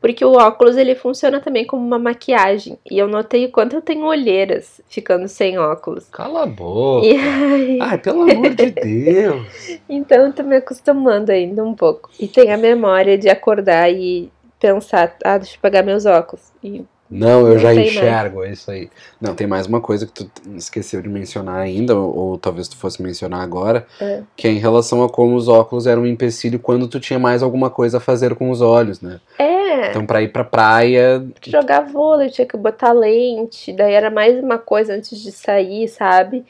[0.00, 2.78] Porque o óculos ele funciona também como uma maquiagem.
[2.88, 6.08] E eu notei o quanto eu tenho olheiras ficando sem óculos.
[6.08, 7.04] Cala a boca.
[7.08, 9.80] E aí, Ai, pelo amor de Deus.
[9.88, 12.10] então eu tô me acostumando ainda um pouco.
[12.18, 16.52] E tem a memória de acordar e pensar, ah, deixa eu pegar meus óculos.
[16.62, 17.88] E Não, eu Não já tem mais.
[17.88, 18.90] enxergo, é isso aí.
[19.20, 22.76] Não, tem mais uma coisa que tu esqueceu de mencionar ainda, ou, ou talvez tu
[22.76, 24.22] fosse mencionar agora, É.
[24.36, 27.42] que é em relação a como os óculos eram um empecilho quando tu tinha mais
[27.42, 29.20] alguma coisa a fazer com os olhos, né?
[29.38, 29.90] é.
[29.90, 34.58] Então, pra ir pra praia, jogar vôlei, tinha que botar lente, daí era mais uma
[34.58, 36.44] coisa antes de sair, sabe?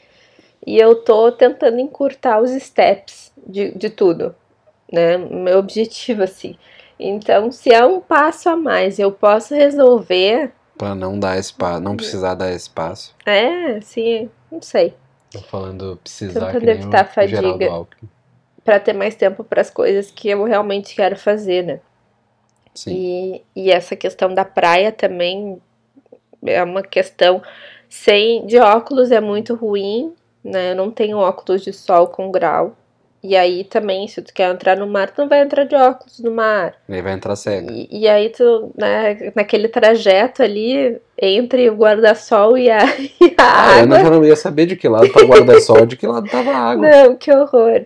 [0.65, 4.35] E eu tô tentando encurtar os steps de, de tudo,
[4.91, 5.15] né?
[5.17, 6.57] Meu objetivo, assim.
[6.99, 11.95] Então, se é um passo a mais, eu posso resolver, pra não dar espaço, não
[11.95, 13.15] precisar dar espaço.
[13.25, 14.93] é, assim, não sei,
[15.31, 17.87] Tô falando precisar Tentando nem evitar Geraldo fadiga.
[18.63, 21.79] Pra ter mais tempo para as coisas que eu realmente quero fazer, né?
[22.73, 22.91] Sim.
[23.55, 25.61] E, e essa questão da praia também
[26.45, 27.41] é uma questão
[27.87, 30.71] sem de óculos é muito ruim, né?
[30.71, 32.75] Eu não tenho óculos de sol com grau.
[33.21, 36.19] E aí também, se tu quer entrar no mar, tu não vai entrar de óculos
[36.19, 36.75] no mar.
[36.87, 37.69] Aí vai entrar cega.
[37.69, 42.79] E, e aí tu, né, naquele trajeto ali entre o guarda-sol e a,
[43.19, 43.99] e a A Ana água.
[43.99, 46.57] já não ia saber de que lado tá o guarda-sol, de que lado tava a
[46.57, 46.87] água.
[46.89, 47.81] Não, que horror.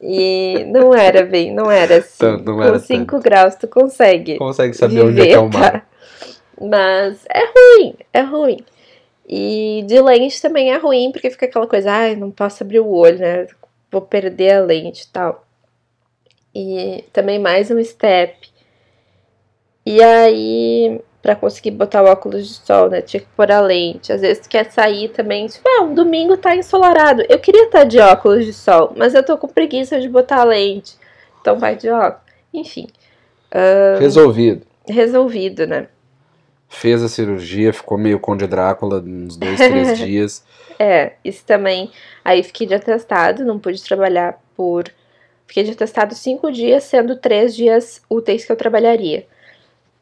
[0.00, 2.18] E não era bem, não era assim.
[2.18, 4.36] Tanto, não era Com 5 graus tu consegue.
[4.36, 5.72] Consegue saber onde é que é o mar.
[5.72, 5.82] tá?
[6.60, 8.58] Mas é ruim, é ruim.
[9.28, 12.88] E de lente também é ruim, porque fica aquela coisa, ai, não posso abrir o
[12.88, 13.46] olho, né?
[13.94, 15.46] Vou perder a lente e tal.
[16.52, 18.48] E também mais um step.
[19.86, 23.02] E aí, pra conseguir botar o óculos de sol, né?
[23.02, 24.12] Tinha que pôr a lente.
[24.12, 27.22] Às vezes tu quer sair também, tipo, ah, um domingo tá ensolarado.
[27.28, 30.44] Eu queria estar de óculos de sol, mas eu tô com preguiça de botar a
[30.44, 30.96] lente.
[31.40, 32.34] Então vai de óculos.
[32.52, 32.88] Enfim,
[34.00, 34.66] Resolvido.
[34.88, 35.86] resolvido, né?
[36.74, 40.44] Fez a cirurgia, ficou meio Conde Drácula uns dois, três dias.
[40.78, 41.90] É, isso também.
[42.24, 44.84] Aí fiquei de atestado, não pude trabalhar por.
[45.46, 49.26] Fiquei de atestado cinco dias, sendo três dias úteis que eu trabalharia.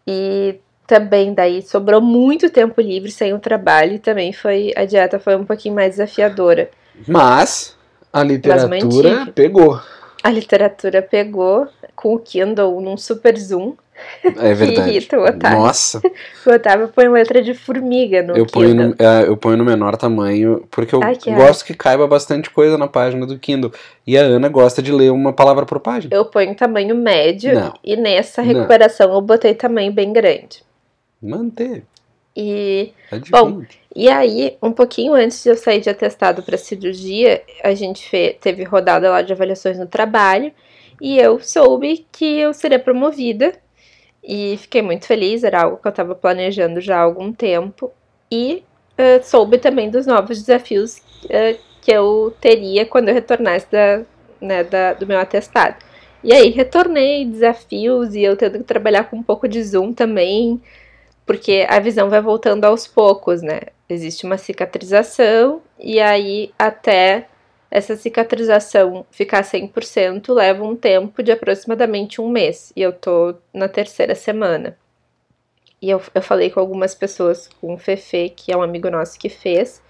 [0.07, 5.19] E também daí sobrou muito tempo livre sem o trabalho e também foi a dieta
[5.19, 6.71] foi um pouquinho mais desafiadora.
[7.07, 7.77] Mas
[8.13, 9.33] a literatura mantive.
[9.33, 9.81] pegou.
[10.23, 13.75] A literatura pegou com o Kindle num super zoom.
[14.25, 14.91] É verdade.
[14.91, 15.59] irrita o Otávio.
[15.59, 16.01] Nossa,
[16.47, 18.89] O Otávio põe letra de formiga no eu ponho, Kindle.
[18.89, 22.51] no, é, eu ponho no menor tamanho, porque eu Ai, que gosto que caiba bastante
[22.51, 23.73] coisa na página do Kindle.
[24.07, 26.15] E a Ana gosta de ler uma palavra por página.
[26.15, 27.75] Eu ponho tamanho médio Não.
[27.85, 28.49] e nessa Não.
[28.53, 30.63] recuperação eu botei tamanho bem grande.
[31.21, 31.85] Manteve.
[32.37, 33.69] E, Adivinha.
[33.95, 38.37] e aí, um pouquinho antes de eu sair de atestado para cirurgia, a gente fe-
[38.41, 40.53] teve rodada lá de avaliações no trabalho
[41.01, 43.53] e eu soube que eu seria promovida
[44.23, 47.93] e fiquei muito feliz, era algo que eu estava planejando já há algum tempo
[48.31, 48.63] e
[48.97, 54.03] eh, soube também dos novos desafios eh, que eu teria quando eu retornasse da,
[54.41, 55.77] né, da- do meu atestado.
[56.23, 60.61] E aí retornei desafios e eu tendo que trabalhar com um pouco de zoom também,
[61.33, 63.61] porque a visão vai voltando aos poucos, né?
[63.89, 67.27] Existe uma cicatrização e aí até
[67.71, 72.71] essa cicatrização ficar 100% leva um tempo de aproximadamente um mês.
[72.77, 74.77] E eu tô na terceira semana.
[75.81, 79.19] E eu, eu falei com algumas pessoas, com o Fefe, que é um amigo nosso
[79.19, 79.83] que fez,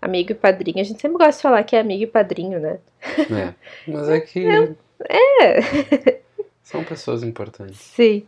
[0.00, 0.80] amigo e padrinho.
[0.80, 2.78] A gente sempre gosta de falar que é amigo e padrinho, né?
[3.02, 3.52] É.
[3.86, 4.46] Mas é que.
[5.10, 6.20] É.
[6.62, 7.76] São pessoas importantes.
[7.78, 8.26] Sim.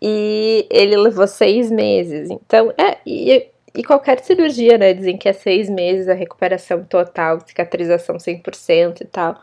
[0.00, 2.30] E ele levou seis meses.
[2.30, 2.98] Então, é.
[3.06, 4.92] E, e qualquer cirurgia, né?
[4.92, 9.40] Dizem que é seis meses a recuperação total, cicatrização 100% e tal.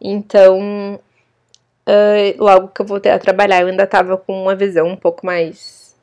[0.00, 1.00] Então,
[1.86, 5.24] ah, logo que eu voltei a trabalhar, eu ainda tava com uma visão um pouco
[5.24, 5.94] mais.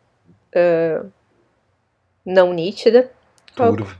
[0.55, 1.05] ah,
[2.25, 3.11] não nítida.
[3.55, 3.95] Turvo.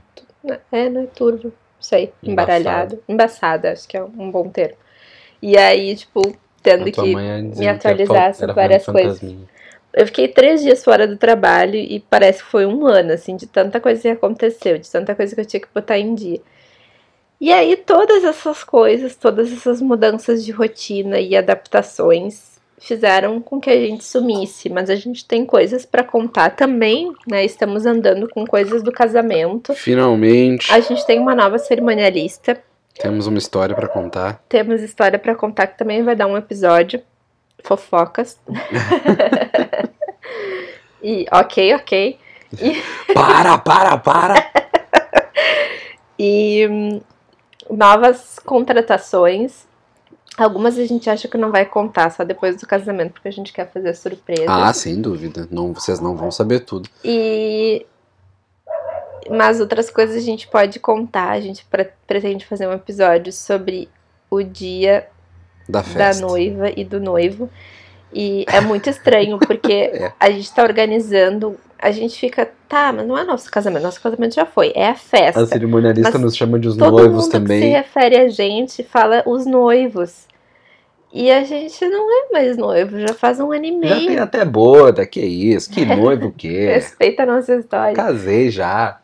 [0.72, 2.60] É, não é turvo, não sei, Embaçado.
[2.60, 3.02] embaralhado.
[3.08, 4.76] Embaçada, acho que é um bom termo.
[5.40, 6.20] E aí, tipo,
[6.62, 9.18] tendo que dizendo me que atualizar sobre várias coisas.
[9.18, 9.48] fantasminha.
[9.94, 13.46] Eu fiquei três dias fora do trabalho e parece que foi um ano, assim, de
[13.46, 16.40] tanta coisa que aconteceu, de tanta coisa que eu tinha que botar em dia.
[17.40, 23.70] E aí, todas essas coisas, todas essas mudanças de rotina e adaptações fizeram com que
[23.70, 27.44] a gente sumisse, mas a gente tem coisas pra contar também, né?
[27.44, 29.74] Estamos andando com coisas do casamento.
[29.74, 32.60] Finalmente, A gente tem uma nova cerimonialista,
[32.98, 34.42] temos uma história pra contar.
[34.48, 37.00] temos história pra contar que também vai dar um episódio.
[37.64, 38.38] Fofocas.
[41.02, 42.18] e ok, ok.
[43.14, 44.34] Para, para, para!
[46.18, 47.00] E hum,
[47.70, 49.66] novas contratações.
[50.38, 53.52] Algumas a gente acha que não vai contar só depois do casamento, porque a gente
[53.52, 54.46] quer fazer surpresa.
[54.48, 55.48] Ah, sem dúvida.
[55.50, 56.88] Não, vocês não vão saber tudo.
[57.04, 57.84] E.
[59.28, 61.30] Mas outras coisas a gente pode contar.
[61.30, 63.88] A gente pre- pretende fazer um episódio sobre
[64.30, 65.08] o dia
[65.68, 67.50] Da da noiva e do noivo.
[68.14, 70.12] E é muito estranho, porque É.
[70.20, 74.34] a gente tá organizando, a gente fica, tá, mas não é nosso casamento, nosso casamento
[74.34, 75.40] já foi, é a festa.
[75.42, 77.70] A cerimonialista nos chama de os Todo noivos mundo que se também.
[77.72, 80.26] refere a gente fala os noivos.
[81.14, 84.06] E a gente não é mais noivo, já faz um ano e Já meio.
[84.08, 85.70] tem até boda, que isso?
[85.70, 86.68] Que noivo o quê?
[86.72, 87.94] Respeita a nossa história.
[87.94, 88.98] Casei já.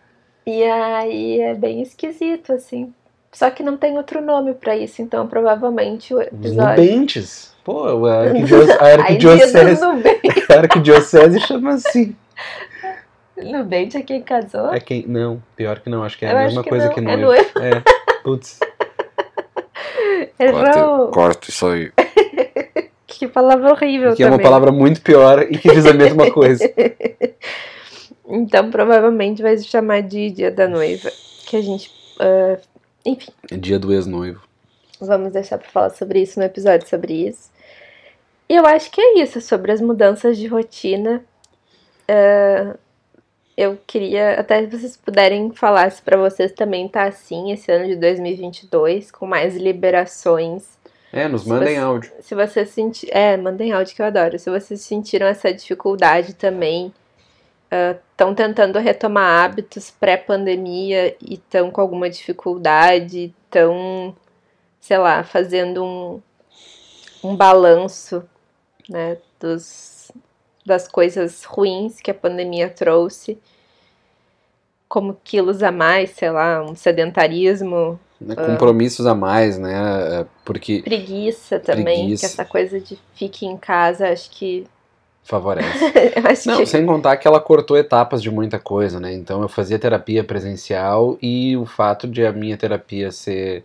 [0.47, 2.92] E aí é bem esquisito, assim.
[3.31, 6.83] Só que não tem outro nome pra isso, então provavelmente o episódio.
[6.83, 7.53] nubentes.
[7.68, 8.72] Pô, a arquidiocese,
[9.85, 10.52] a Nubente.
[10.52, 12.16] a arquidiocese chama assim.
[13.37, 14.72] Nubente é quem casou?
[14.72, 15.04] É quem?
[15.07, 17.02] Não, pior que não, acho que é Eu a mesma que coisa não, que é
[17.02, 17.22] noivo.
[17.26, 17.50] noivo.
[17.61, 17.83] É.
[18.22, 18.59] Putz.
[20.40, 21.09] Errou.
[21.09, 21.92] corta isso aí.
[23.07, 24.44] Que palavra horrível Que é uma também.
[24.44, 26.64] palavra muito pior e que diz a mesma coisa.
[28.26, 31.11] Então provavelmente vai se chamar de Dia da Noiva.
[31.46, 31.90] Que a gente.
[32.20, 32.57] ah,
[33.04, 34.40] enfim, É dia do ex-noivo.
[35.00, 37.50] vamos deixar pra falar sobre isso no episódio sobre isso.
[38.48, 41.22] E eu acho que é isso, sobre as mudanças de rotina.
[42.08, 42.76] Ah,
[43.56, 47.87] eu queria até que vocês puderem falar se pra vocês também tá assim esse ano
[47.87, 50.78] de 2022, com mais liberações.
[51.12, 52.12] É, nos Se mandem você- áudio.
[52.20, 53.18] Se vocês sentiram.
[53.18, 54.38] É, mandem áudio que eu adoro.
[54.38, 56.92] Se vocês sentiram essa dificuldade também,
[58.12, 64.14] estão tentando retomar hábitos pré-pandemia e estão com alguma dificuldade, estão,
[64.80, 66.22] sei lá, fazendo um,
[67.24, 68.22] um balanço
[68.89, 70.11] né, dos,
[70.64, 73.39] das coisas ruins que a pandemia trouxe.
[74.89, 80.20] Como quilos a mais, sei lá, um sedentarismo, Né, Compromissos a mais, né?
[80.22, 82.20] é, Porque preguiça também, Preguiça.
[82.20, 84.66] que essa coisa de fique em casa, acho que.
[85.24, 85.78] favorece.
[86.49, 89.12] Não, que sem contar que ela cortou etapas de muita coisa, né?
[89.12, 93.64] Então eu fazia terapia presencial e o fato de a minha terapia ser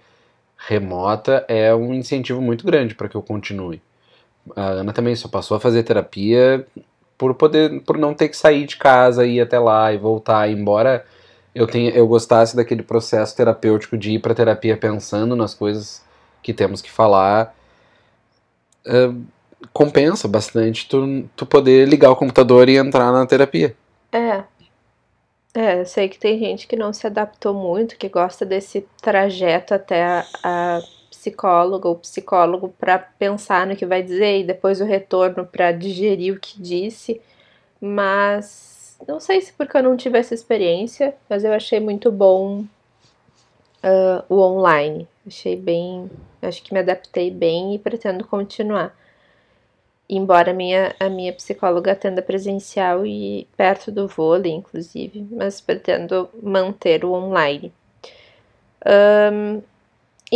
[0.58, 3.82] remota é um incentivo muito grande para que eu continue.
[4.56, 6.66] A Ana também só passou a fazer terapia
[7.18, 11.06] por poder, por não ter que sair de casa, ir até lá e voltar, embora
[11.54, 16.04] eu tenha, eu gostasse daquele processo terapêutico de ir para terapia pensando nas coisas
[16.42, 17.56] que temos que falar,
[18.88, 19.24] uh,
[19.72, 23.76] compensa bastante tu, tu poder ligar o computador e entrar na terapia.
[24.12, 24.44] É.
[25.56, 29.76] É, eu sei que tem gente que não se adaptou muito, que gosta desse trajeto
[29.76, 30.80] até a, a
[31.24, 36.34] psicóloga ou psicólogo para pensar no que vai dizer e depois o retorno para digerir
[36.34, 37.22] o que disse.
[37.80, 42.66] Mas não sei se porque eu não tive essa experiência, mas eu achei muito bom
[43.84, 45.08] uh, o online.
[45.26, 46.12] Achei bem.
[46.42, 48.94] Acho que me adaptei bem e pretendo continuar.
[50.10, 56.30] Embora a minha, a minha psicóloga atenda presencial e perto do vôlei, inclusive, mas pretendo
[56.42, 57.74] manter o online.
[58.86, 59.62] Um,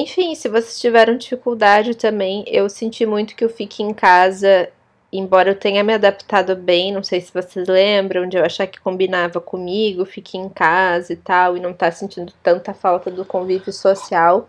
[0.02, 4.70] enfim, se vocês tiveram dificuldade também, eu senti muito que eu fique em casa,
[5.12, 8.80] embora eu tenha me adaptado bem, não sei se vocês lembram, de eu achar que
[8.80, 13.74] combinava comigo, fique em casa e tal, e não tá sentindo tanta falta do convívio
[13.74, 14.48] social.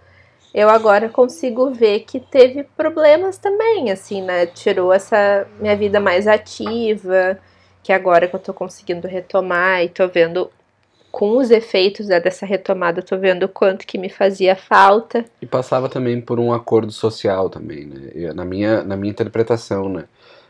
[0.53, 4.45] Eu agora consigo ver que teve problemas também, assim, né?
[4.47, 7.39] Tirou essa minha vida mais ativa,
[7.83, 10.51] que agora que eu tô conseguindo retomar e tô vendo
[11.11, 15.25] com os efeitos né, dessa retomada, tô vendo o quanto que me fazia falta.
[15.41, 18.33] E passava também por um acordo social também, né?
[18.35, 20.05] Na minha, na minha interpretação, né?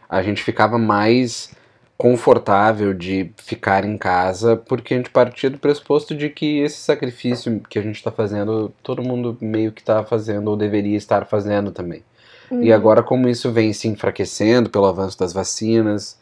[0.08, 1.56] A gente ficava mais
[1.96, 7.60] confortável de ficar em casa porque a gente partia do pressuposto de que esse sacrifício
[7.68, 11.72] que a gente está fazendo, todo mundo meio que está fazendo ou deveria estar fazendo
[11.72, 12.04] também.
[12.50, 12.62] Uhum.
[12.62, 16.18] E agora, como isso vem se enfraquecendo pelo avanço das vacinas,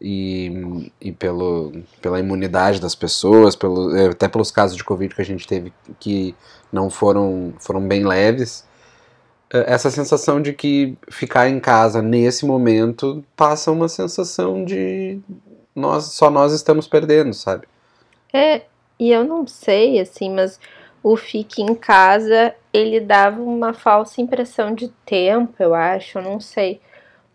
[0.00, 5.20] e, e pelo, pela imunidade das pessoas, pelo, é, até pelos casos de Covid que
[5.20, 6.34] a gente teve que
[6.72, 8.66] não foram, foram bem leves,
[9.52, 15.20] é, essa sensação de que ficar em casa nesse momento passa uma sensação de
[15.74, 17.66] nós só nós estamos perdendo, sabe?
[18.32, 18.62] É,
[18.98, 20.58] e eu não sei, assim, mas
[21.02, 26.40] o fique em casa, ele dava uma falsa impressão de tempo, eu acho, eu não
[26.40, 26.80] sei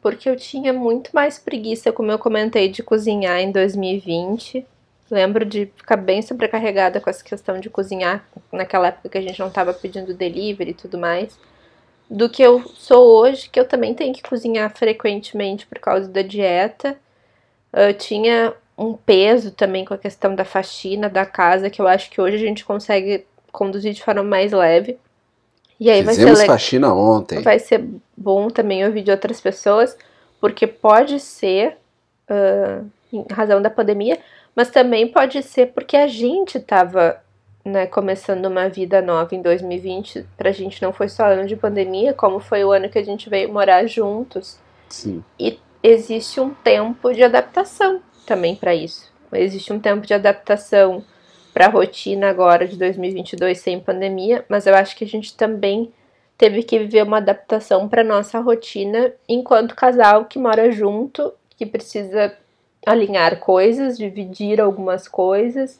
[0.05, 4.63] porque eu tinha muito mais preguiça, como eu comentei, de cozinhar em 2020.
[5.09, 9.39] Lembro de ficar bem sobrecarregada com essa questão de cozinhar naquela época que a gente
[9.39, 11.35] não estava pedindo delivery e tudo mais,
[12.07, 16.21] do que eu sou hoje, que eu também tenho que cozinhar frequentemente por causa da
[16.21, 16.95] dieta.
[17.73, 22.11] Eu tinha um peso também com a questão da faxina da casa, que eu acho
[22.11, 24.99] que hoje a gente consegue conduzir de forma mais leve.
[25.80, 27.41] E aí Fizemos vai ser faxina ontem.
[27.41, 29.97] Vai ser bom também ouvir de outras pessoas,
[30.39, 31.78] porque pode ser
[32.30, 34.19] uh, em razão da pandemia,
[34.55, 37.21] mas também pode ser porque a gente estava
[37.63, 40.26] né, começando uma vida nova em 2020.
[40.38, 43.30] Pra gente não foi só ano de pandemia, como foi o ano que a gente
[43.30, 44.59] veio morar juntos.
[44.88, 45.23] Sim.
[45.39, 49.11] E existe um tempo de adaptação também para isso.
[49.34, 51.03] Existe um tempo de adaptação
[51.55, 55.89] para a rotina agora de 2022 sem pandemia, mas eu acho que a gente também
[56.37, 62.35] teve que viver uma adaptação para nossa rotina enquanto casal que mora junto, que precisa
[62.85, 65.79] alinhar coisas, dividir algumas coisas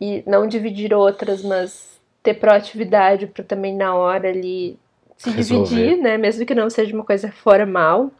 [0.00, 4.76] e não dividir outras, mas ter proatividade para também na hora ali
[5.16, 5.68] se Resolver.
[5.68, 8.10] dividir, né, mesmo que não seja uma coisa formal.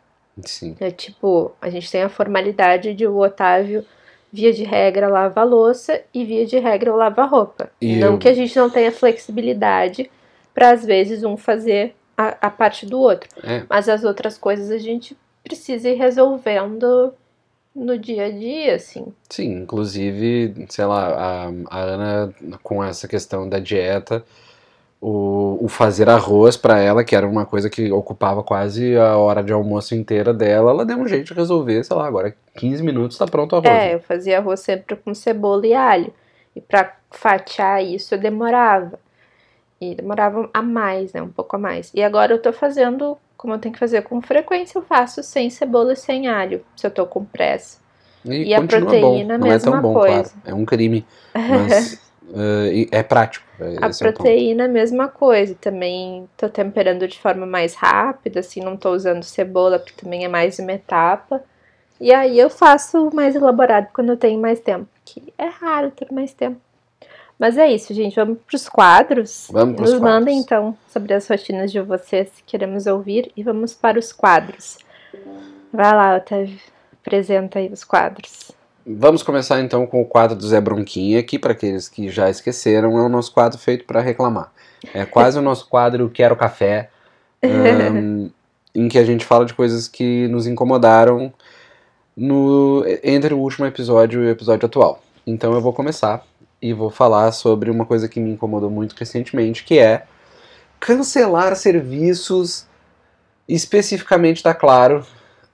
[0.45, 0.77] Sim.
[0.79, 3.85] É tipo, a gente tem a formalidade de o Otávio
[4.35, 7.71] via de regra, lava a louça e via de regra, lava a roupa.
[7.81, 8.19] E não eu...
[8.19, 10.11] que a gente não tenha flexibilidade
[10.53, 13.29] para às vezes um fazer a, a parte do outro.
[13.45, 13.63] É.
[13.71, 17.15] Mas as outras coisas a gente precisa ir resolvendo
[17.73, 19.07] no dia a dia, assim.
[19.31, 24.25] Sim, inclusive, sei lá, a, a Ana com essa questão da dieta
[25.07, 29.43] o, o fazer arroz para ela, que era uma coisa que ocupava quase a hora
[29.43, 33.19] de almoço inteira dela, ela deu um jeito de resolver, sei lá, agora 15 minutos
[33.19, 33.69] tá pronto o arroz.
[33.69, 36.11] É, eu fazia arroz sempre com cebola e alho.
[36.57, 38.99] E para fatiar isso eu demorava.
[39.79, 41.21] E demorava a mais, né?
[41.21, 41.93] Um pouco a mais.
[41.95, 45.51] E agora eu tô fazendo, como eu tenho que fazer com frequência, eu faço sem
[45.51, 47.79] cebola e sem alho, se eu tô com pressa.
[48.25, 49.45] E, e a proteína, bom.
[49.45, 50.31] Não mesma é tão bom, coisa.
[50.31, 50.41] Claro.
[50.47, 51.05] É um crime.
[51.35, 52.01] Mas
[52.31, 53.45] uh, é prático.
[53.81, 55.55] A proteína, é mesma coisa.
[55.55, 60.29] Também tô temperando de forma mais rápida, assim, não tô usando cebola, porque também é
[60.29, 61.43] mais uma etapa.
[62.01, 66.13] E aí eu faço mais elaborado quando eu tenho mais tempo, que é raro ter
[66.13, 66.61] mais tempo.
[67.39, 68.17] Mas é isso, gente.
[68.17, 69.49] Vamos para os quadros.
[69.51, 69.93] Vamos para os quadros.
[69.93, 73.33] Nos mandem então sobre as rotinas de vocês, queremos ouvir.
[73.37, 74.79] E vamos para os quadros.
[75.73, 76.59] Vai lá, Otávio.
[77.01, 78.53] Apresenta aí os quadros.
[78.87, 82.99] Vamos começar então com o quadro do Zé Bronquinha, que para aqueles que já esqueceram,
[82.99, 84.53] é o nosso quadro feito para reclamar.
[84.93, 86.91] É quase o nosso quadro Quero Café,
[87.43, 88.31] um,
[88.75, 91.33] em que a gente fala de coisas que nos incomodaram
[92.15, 95.03] no, entre o último episódio e o episódio atual.
[95.27, 96.23] Então eu vou começar
[96.61, 100.05] e vou falar sobre uma coisa que me incomodou muito recentemente, que é
[100.79, 102.67] cancelar serviços
[103.49, 105.07] especificamente da Claro.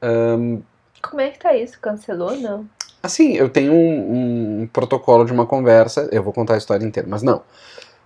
[0.03, 0.63] Um,
[1.01, 1.79] Como é que tá isso?
[1.81, 2.69] Cancelou não?
[3.03, 7.09] Assim, eu tenho um, um, protocolo de uma conversa, eu vou contar a história inteira,
[7.11, 7.43] mas não.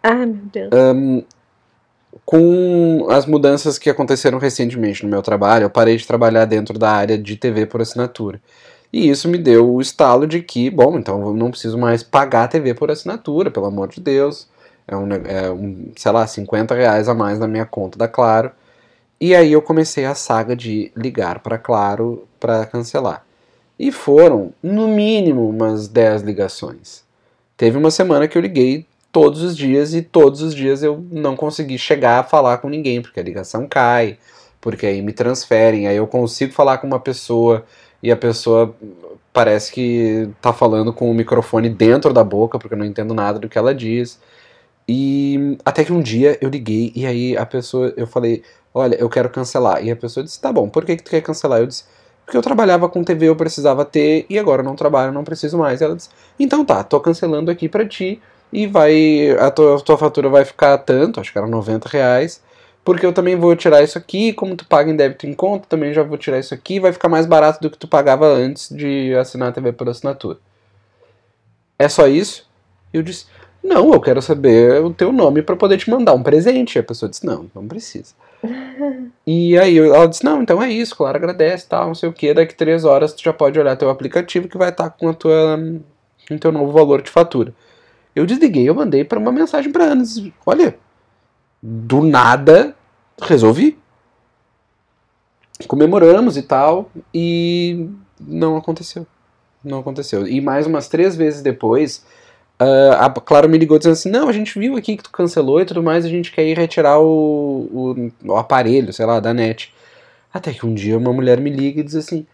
[0.03, 0.71] Ai, meu Deus.
[0.73, 1.23] Um,
[2.25, 6.91] com as mudanças que aconteceram recentemente no meu trabalho, eu parei de trabalhar dentro da
[6.91, 8.41] área de TV por assinatura.
[8.93, 12.45] E isso me deu o estalo de que, bom, então eu não preciso mais pagar
[12.45, 14.49] a TV por assinatura, pelo amor de Deus.
[14.87, 18.53] É um, é um, sei lá, 50 reais a mais na minha conta da Claro.
[19.21, 23.24] E aí eu comecei a saga de ligar para Claro para cancelar.
[23.79, 27.03] E foram, no mínimo, umas 10 ligações.
[27.57, 31.37] Teve uma semana que eu liguei todos os dias e todos os dias eu não
[31.37, 34.19] consegui chegar a falar com ninguém, porque a ligação cai,
[34.61, 37.65] porque aí me transferem, aí eu consigo falar com uma pessoa
[38.03, 38.75] e a pessoa
[39.33, 43.39] parece que tá falando com o microfone dentro da boca, porque eu não entendo nada
[43.39, 44.19] do que ela diz.
[44.89, 49.09] E até que um dia eu liguei e aí a pessoa, eu falei, olha, eu
[49.09, 49.85] quero cancelar.
[49.85, 51.61] E a pessoa disse, tá bom, por que, que tu quer cancelar?
[51.61, 51.85] Eu disse,
[52.25, 55.59] porque eu trabalhava com TV, eu precisava ter, e agora eu não trabalho, não preciso
[55.59, 55.83] mais.
[55.83, 56.09] Ela disse,
[56.39, 58.21] então tá, tô cancelando aqui pra ti,
[58.53, 62.43] e vai, a tua, a tua fatura vai ficar tanto, acho que era 90 reais,
[62.85, 65.93] porque eu também vou tirar isso aqui, como tu paga em débito em conta, também
[65.93, 69.15] já vou tirar isso aqui, vai ficar mais barato do que tu pagava antes de
[69.15, 70.39] assinar a TV por assinatura.
[71.79, 72.47] É só isso?
[72.93, 73.27] Eu disse,
[73.63, 76.77] não, eu quero saber o teu nome para poder te mandar um presente.
[76.77, 78.15] E a pessoa disse, não, não precisa.
[79.27, 82.35] e aí ela disse, não, então é isso, claro, agradece, tal, não sei o que,
[82.35, 85.59] daqui três horas tu já pode olhar teu aplicativo que vai estar com a tua,
[86.29, 87.55] com teu novo valor de fatura.
[88.15, 90.05] Eu desliguei, eu mandei para uma mensagem para Ana,
[90.47, 90.77] olha,
[91.63, 92.77] do nada
[93.21, 93.79] resolvi.
[95.67, 97.89] Comemoramos e tal, e
[98.21, 99.07] não aconteceu.
[99.63, 100.27] Não aconteceu.
[100.27, 102.05] E mais umas três vezes depois,
[102.61, 105.61] Uh, a Clara me ligou dizendo assim: não, a gente viu aqui que tu cancelou
[105.61, 109.35] e tudo mais, a gente quer ir retirar o, o, o, aparelho, sei lá, da
[109.35, 109.73] net.
[110.33, 112.27] Até que um dia uma mulher me liga e diz assim: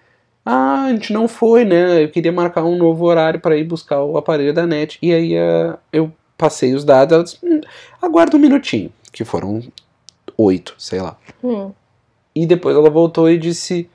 [0.44, 2.02] ah, a gente não foi, né?
[2.04, 4.98] Eu queria marcar um novo horário para ir buscar o aparelho da net.
[5.00, 7.60] E aí uh, eu passei os dados, ela disse: hum,
[8.00, 9.62] aguarda um minutinho, que foram
[10.36, 11.16] oito, sei lá.
[11.42, 11.72] Hum.
[12.34, 13.88] E depois ela voltou e disse: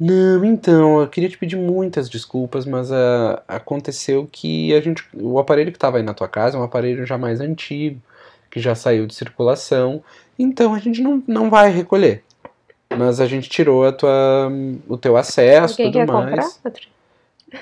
[0.00, 5.38] não, então, eu queria te pedir muitas desculpas, mas uh, aconteceu que a gente, o
[5.38, 8.00] aparelho que estava aí na tua casa é um aparelho já mais antigo,
[8.50, 10.02] que já saiu de circulação,
[10.38, 12.24] então a gente não, não vai recolher.
[12.96, 14.50] Mas a gente tirou a tua,
[14.88, 16.54] o teu acesso e tudo mais.
[16.54, 16.82] Comprar?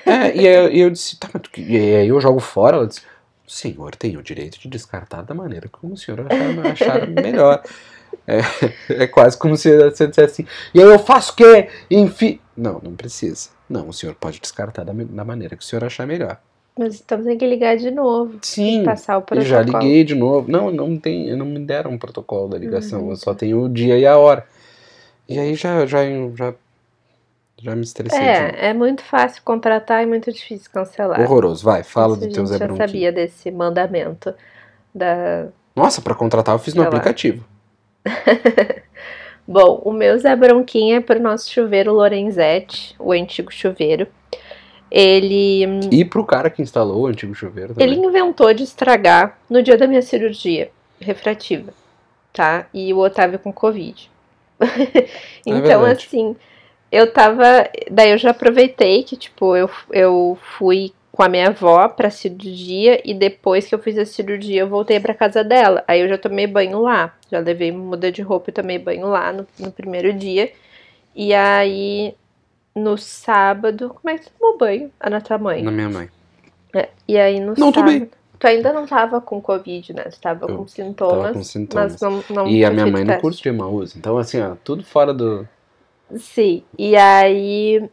[0.05, 2.77] É, e aí eu disse, tá, mas e aí eu jogo fora?
[2.77, 3.01] Ela disse,
[3.45, 7.61] o senhor tem o direito de descartar da maneira como o senhor achar, achar melhor.
[8.27, 8.41] É,
[9.03, 11.69] é quase como se você dissesse assim, e aí eu faço o quê?
[11.89, 12.39] Enfim.
[12.55, 13.49] Não, não precisa.
[13.69, 16.39] Não, o senhor pode descartar da, da maneira que o senhor achar melhor.
[16.77, 18.39] Mas então tem que ligar de novo.
[18.41, 18.83] Sim.
[18.85, 19.45] Passar o protocolo.
[19.45, 20.49] já liguei de novo.
[20.49, 23.01] Não, não tem, não me deram um protocolo da ligação.
[23.01, 23.09] Uhum.
[23.09, 24.45] Eu só tenho o dia e a hora.
[25.27, 25.99] E aí já, já,
[26.35, 26.53] já,
[27.61, 28.19] já me estressei.
[28.19, 31.19] É, é muito fácil contratar e muito difícil cancelar.
[31.19, 31.65] Horroroso.
[31.65, 34.33] Vai, fala Isso do teu Zé Eu já sabia desse mandamento
[34.95, 35.47] da.
[35.75, 37.43] Nossa, para contratar eu fiz no aplicativo.
[39.47, 44.07] Bom, o meu Zé Bronquinha é pro nosso chuveiro Lorenzetti, o antigo chuveiro.
[44.91, 45.65] Ele.
[45.91, 47.87] E pro cara que instalou o antigo chuveiro também.
[47.87, 51.73] Ele inventou de estragar no dia da minha cirurgia refrativa,
[52.33, 52.67] tá?
[52.73, 54.09] E o Otávio com Covid.
[55.45, 56.35] então, é assim,
[56.91, 57.69] eu tava.
[57.89, 63.01] Daí eu já aproveitei que, tipo, eu, eu fui com a minha avó pra cirurgia
[63.03, 65.83] e depois que eu fiz a cirurgia eu voltei pra casa dela.
[65.85, 67.13] Aí eu já tomei banho lá.
[67.29, 70.49] Já levei muda de roupa e tomei banho lá no, no primeiro dia.
[71.13, 72.15] E aí
[72.73, 73.89] no sábado.
[73.89, 74.89] Como é que tu tomou banho?
[74.97, 75.61] Ah, na tua mãe.
[75.61, 76.09] Na minha mãe.
[76.73, 77.73] É, e aí no não sábado.
[77.73, 78.09] Tomei.
[78.39, 80.03] Tu ainda não tava com Covid, né?
[80.03, 81.17] Tu tava eu com sintomas.
[81.17, 81.91] Tava com sintomas.
[81.91, 83.93] Mas não, não e a minha mãe não curte de Emaús.
[83.93, 85.45] Então, assim, ó, tudo fora do.
[86.15, 86.63] Sim.
[86.77, 87.89] E aí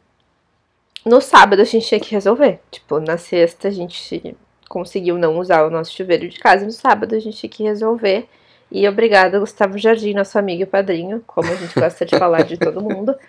[1.07, 2.59] no sábado a gente tinha que resolver.
[2.71, 4.37] Tipo, na sexta a gente
[4.69, 6.65] conseguiu não usar o nosso chuveiro de casa.
[6.65, 8.29] No sábado a gente tinha que resolver.
[8.71, 12.59] E obrigada, Gustavo Jardim, nosso amigo e padrinho, como a gente gosta de falar de
[12.59, 13.15] todo mundo.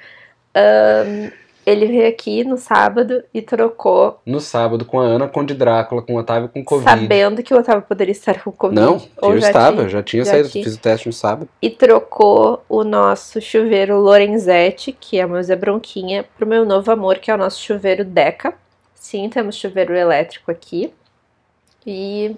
[0.57, 1.30] Um,
[1.68, 4.22] ele veio aqui no sábado e trocou.
[4.26, 7.01] No sábado, com a Ana Conde Drácula, com o Otávio com Covid.
[7.01, 8.80] Sabendo que o Otávio poderia estar com Covid.
[8.80, 10.63] Não, eu já estava, tinha, já tinha já saído, tinha.
[10.63, 11.49] fiz o teste no sábado.
[11.61, 16.89] E trocou o nosso chuveiro Lorenzetti, que é o meu Zé Bronquinha, pro meu novo
[16.89, 18.53] amor, que é o nosso chuveiro Deca.
[18.95, 20.93] Sim, temos chuveiro elétrico aqui.
[21.86, 22.34] E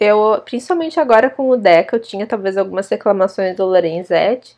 [0.00, 4.56] eu, principalmente agora com o Deca, eu tinha talvez algumas reclamações do Lorenzetti.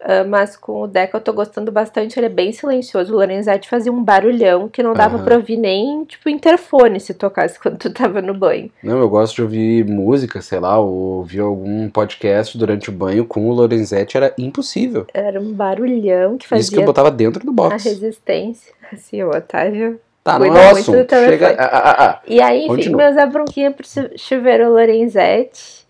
[0.00, 3.12] Uh, mas com o Deca eu tô gostando bastante, ele é bem silencioso.
[3.12, 5.24] O Lorenzetti fazia um barulhão que não dava Aham.
[5.24, 8.70] pra ouvir nem, tipo, interfone se tocasse quando tu tava no banho.
[8.80, 10.88] Não, eu gosto de ouvir música, sei lá, ou
[11.18, 15.04] ouvir algum podcast durante o banho com o Lorenzetti, era impossível.
[15.12, 17.84] Era um barulhão que fazia Isso que eu botava dentro do a box.
[17.84, 18.72] resistência.
[18.92, 20.00] Assim, o Otávio.
[20.22, 21.08] Tá, não é o assunto.
[21.14, 21.56] Chega.
[21.58, 22.20] Ah, ah, ah.
[22.26, 22.96] E aí, enfim, Continua.
[23.04, 25.84] meus abronquinha pro chu- chuveiro Lorenzetti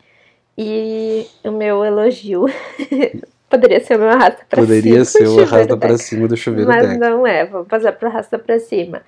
[0.56, 2.46] e o meu elogio.
[3.48, 5.26] Poderia ser o meu arrasta pra Poderia cima.
[5.26, 6.98] ser o arrasta pra cima do chuveiro Mas Deca.
[6.98, 9.02] não é, vamos passar pro arrasta pra cima.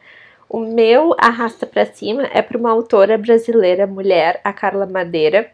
[0.49, 5.51] O meu arrasta pra cima é para uma autora brasileira, mulher, a Carla Madeira.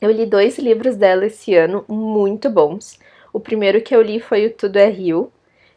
[0.00, 2.98] Eu li dois livros dela esse ano, muito bons.
[3.32, 5.32] O primeiro que eu li foi o Tudo é Rio,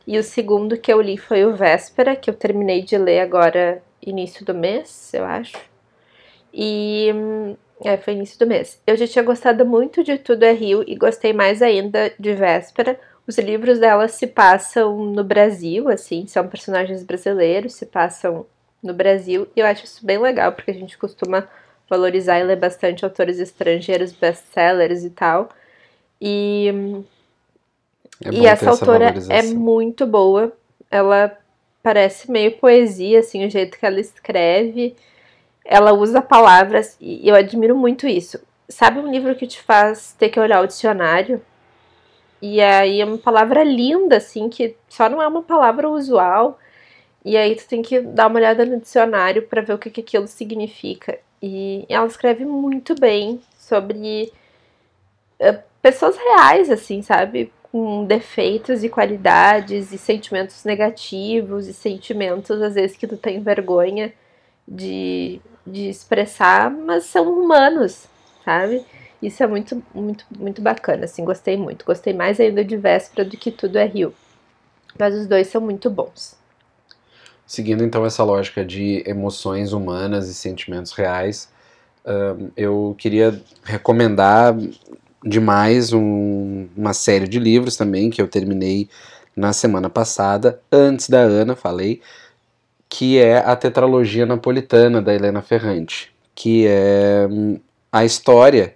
[0.08, 3.82] e o segundo que eu li foi o Véspera, que eu terminei de ler agora
[4.06, 5.58] início do mês, eu acho.
[6.54, 8.82] E hum, é, foi início do mês.
[8.88, 13.00] Eu já tinha gostado muito de Tudo é Rio e gostei mais ainda de Véspera.
[13.28, 18.46] Os livros dela se passam no Brasil, assim, são personagens brasileiros, se passam
[18.84, 21.48] no Brasil, e eu acho isso bem legal, porque a gente costuma
[21.90, 25.50] valorizar e ler bastante autores estrangeiros, best-sellers e tal.
[26.22, 27.04] E,
[28.24, 29.56] É e essa autora é valorização.
[29.56, 30.52] muito boa.
[30.90, 31.38] Ela
[31.84, 34.96] parece meio poesia, assim, o jeito que ela escreve.
[35.66, 38.40] Ela usa palavras e eu admiro muito isso.
[38.70, 41.42] Sabe um livro que te faz ter que olhar o dicionário?
[42.42, 46.60] E aí é uma palavra linda, assim, que só não é uma palavra usual.
[47.24, 50.02] E aí tu tem que dar uma olhada no dicionário para ver o que, que
[50.02, 51.18] aquilo significa.
[51.42, 54.32] E ela escreve muito bem sobre
[55.40, 57.52] eh, pessoas reais, assim, sabe?
[57.72, 64.14] Com defeitos e qualidades e sentimentos negativos e sentimentos, às vezes, que tu tem vergonha
[64.68, 68.06] de, de expressar, mas são humanos,
[68.44, 68.86] sabe?
[69.22, 71.86] Isso é muito, muito, muito bacana, assim, gostei muito.
[71.86, 74.14] Gostei mais ainda de Véspera do que Tudo é Rio.
[75.00, 76.36] Mas os dois são muito bons.
[77.46, 81.50] Seguindo então essa lógica de emoções humanas e sentimentos reais,
[82.56, 84.56] eu queria recomendar
[85.24, 88.90] demais um- uma série de livros também que eu terminei
[89.36, 92.02] na semana passada, antes da Ana, falei,
[92.98, 97.60] que é a Tetralogia Napolitana da Helena Ferrante, que é hum,
[97.92, 98.74] a história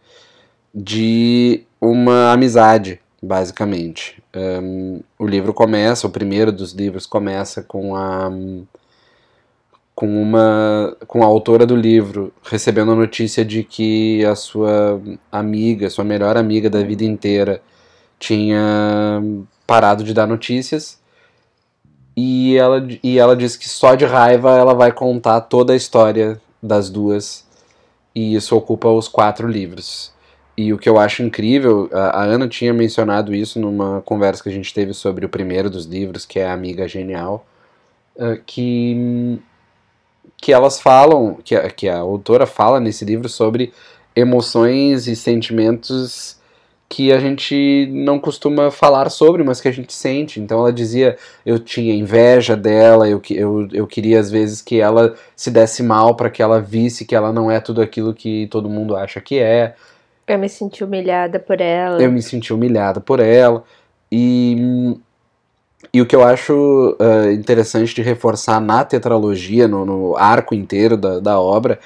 [0.76, 4.22] de uma amizade, basicamente.
[4.36, 8.30] Ahn, o livro começa, o primeiro dos livros começa com a
[9.96, 15.02] com uma com a autora do livro recebendo a notícia de que a sua
[15.32, 17.62] amiga, sua melhor amiga da vida inteira
[18.20, 19.24] tinha
[19.66, 21.00] parado de dar notícias
[22.20, 26.40] e ela e ela diz que só de raiva ela vai contar toda a história
[26.62, 27.48] das duas
[28.14, 30.12] e isso ocupa os quatro livros.
[30.58, 34.50] E o que eu acho incrível, a, a Ana tinha mencionado isso numa conversa que
[34.50, 37.46] a gente teve sobre o primeiro dos livros, que é a Amiga Genial,
[38.18, 39.40] eh, que
[40.38, 43.74] que elas falam, que que a autora fala nesse livro sobre
[44.16, 46.39] emoções e sentimentos
[46.90, 50.40] que a gente não costuma falar sobre, mas que a gente sente.
[50.40, 51.16] Então ela dizia,
[51.46, 56.16] eu tinha inveja dela, eu, eu, eu queria às vezes que ela se desse mal
[56.16, 59.38] para que ela visse que ela não é tudo aquilo que todo mundo acha que
[59.38, 59.76] é.
[60.28, 62.02] Eu me senti humilhada por ela.
[62.02, 63.64] Eu me senti humilhada por ela.
[64.12, 64.98] E,
[65.94, 70.98] e o que eu acho ah, interessante de reforçar na tetralogia, no, no arco inteiro
[70.98, 71.80] da, da obra,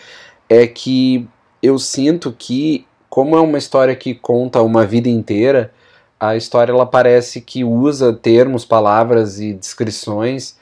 [0.50, 1.28] é que
[1.62, 5.72] eu sinto que, como é uma história que conta uma vida inteira,
[6.20, 10.58] a história ela parece que usa termos, palavras e descrições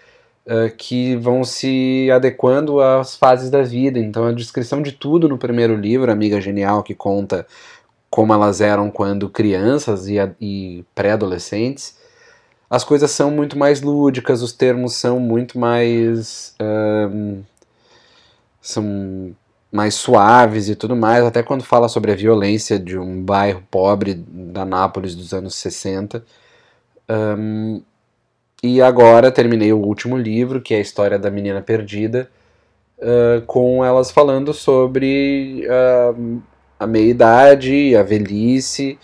[0.45, 3.99] ah, que vão se adequando às fases da vida.
[3.99, 7.47] Então, a descrição de tudo no primeiro livro, Amiga Genial, que conta
[8.09, 11.97] como elas eram quando crianças e, e pré-adolescentes,
[12.69, 16.53] as coisas são muito mais lúdicas, os termos são muito mais.
[18.61, 19.33] são
[19.71, 24.15] mais suaves e tudo mais, até quando fala sobre a violência de um bairro pobre
[24.15, 26.23] da Nápoles dos anos 60.
[27.07, 27.81] Ahn,
[28.63, 32.29] e agora terminei o último livro, que é a história da menina perdida,
[33.01, 36.13] ah, com elas falando sobre ah,
[36.79, 38.99] a meia-idade, a velhice,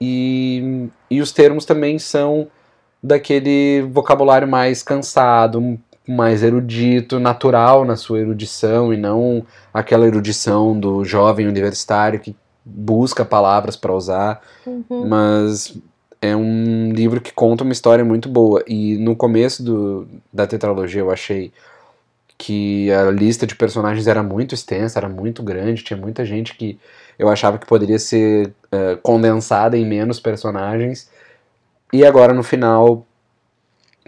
[0.00, 2.48] e, e os termos também são
[3.02, 11.04] daquele vocabulário mais cansado, mais erudito, natural na sua erudição, e não aquela erudição do
[11.04, 15.06] jovem universitário que busca palavras para usar, Uhum.
[15.06, 15.76] mas
[16.20, 18.62] é um livro que conta uma história muito boa.
[18.66, 21.52] E no começo do, da tetralogia eu achei
[22.38, 26.78] que a lista de personagens era muito extensa, era muito grande, tinha muita gente que
[27.18, 31.08] eu achava que poderia ser eh, condensada em menos personagens.
[31.92, 33.06] E agora no final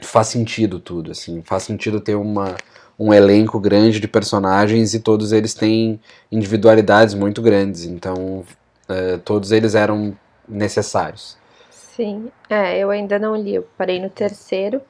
[0.02, 2.56] faz sentido tudo, assim, faz sentido ter uma,
[2.98, 8.44] um elenco grande de personagens e todos eles têm individualidades muito grandes, então
[8.88, 10.16] uh, todos eles eram
[10.48, 11.36] necessários.
[11.70, 14.82] Sim, é, eu ainda não li, eu parei no terceiro,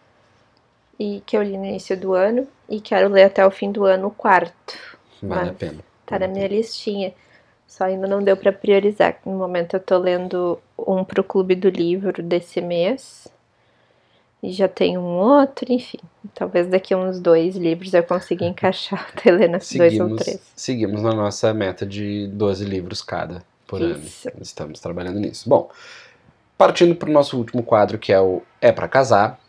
[0.98, 3.84] e que eu li no início do ano, e quero ler até o fim do
[3.84, 4.76] ano o quarto.
[5.22, 5.78] Vale a pena.
[6.04, 7.12] Tá na minha listinha.
[7.66, 9.16] Só ainda não deu para priorizar.
[9.24, 13.28] No momento eu tô lendo um pro Clube do Livro desse mês.
[14.43, 15.99] E já tem um outro, enfim.
[16.34, 20.41] Talvez daqui a uns dois livros eu consiga encaixar até ler dois ou três.
[20.55, 24.28] Seguimos na nossa meta de 12 livros cada por Isso.
[24.28, 24.39] ano.
[24.41, 25.49] Estamos trabalhando nisso.
[25.49, 25.70] Bom,
[26.57, 29.41] partindo para o nosso último quadro, que é o É para Casar,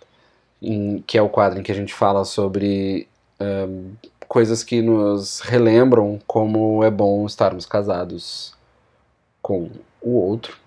[0.61, 3.07] em, que é o quadro em que a gente fala sobre
[4.27, 8.53] coisas que nos relembram como é bom estarmos casados
[9.41, 9.69] com
[10.01, 10.57] o outro.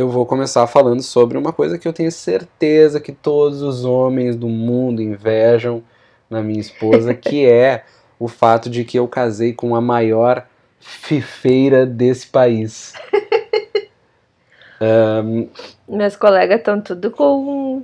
[0.00, 4.34] Eu vou começar falando sobre uma coisa que eu tenho certeza que todos os homens
[4.34, 5.82] do mundo invejam
[6.30, 7.84] na minha esposa, que é
[8.18, 10.46] o fato de que eu casei com a maior
[10.80, 12.94] fifeira desse país.
[14.80, 15.50] um,
[15.86, 17.82] Meus colegas estão tudo com,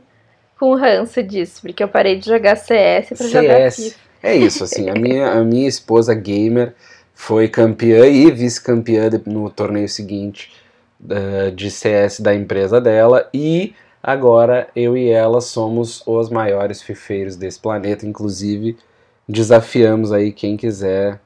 [0.59, 3.99] com ranço disso, porque eu parei de jogar CS para jogar FIFA.
[4.23, 6.75] É isso, assim, a minha, a minha esposa gamer
[7.13, 10.65] foi campeã e vice-campeã no torneio seguinte
[11.07, 17.37] uh, de CS da empresa dela e agora eu e ela somos os maiores fifeiros
[17.37, 18.77] desse planeta, inclusive
[19.29, 21.21] desafiamos aí quem quiser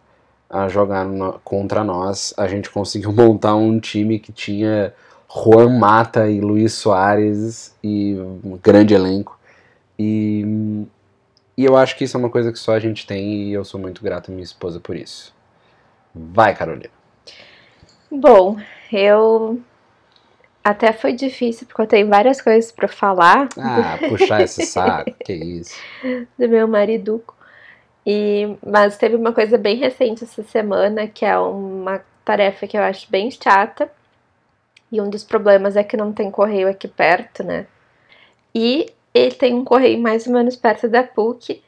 [0.49, 2.35] a jogar no, contra nós.
[2.37, 4.93] A gente conseguiu montar um time que tinha
[5.33, 9.39] Juan Mata e Luiz Soares e um grande elenco.
[9.99, 10.87] E,
[11.57, 13.65] e eu acho que isso é uma coisa que só a gente tem e eu
[13.65, 15.33] sou muito grato à minha esposa por isso.
[16.15, 16.91] Vai, Carolina.
[18.11, 18.57] Bom,
[18.93, 19.61] eu
[20.63, 23.49] até foi difícil porque eu tenho várias coisas para falar.
[23.59, 25.77] Ah, puxar esse saco, que isso.
[26.39, 27.23] Do meu marido.
[28.07, 32.83] E, mas teve uma coisa bem recente essa semana, que é uma tarefa que eu
[32.83, 33.91] acho bem chata.
[34.93, 37.67] E um dos problemas é que não tem correio aqui perto, né?
[38.55, 41.63] E ele tem um correio mais ou menos perto da PUC.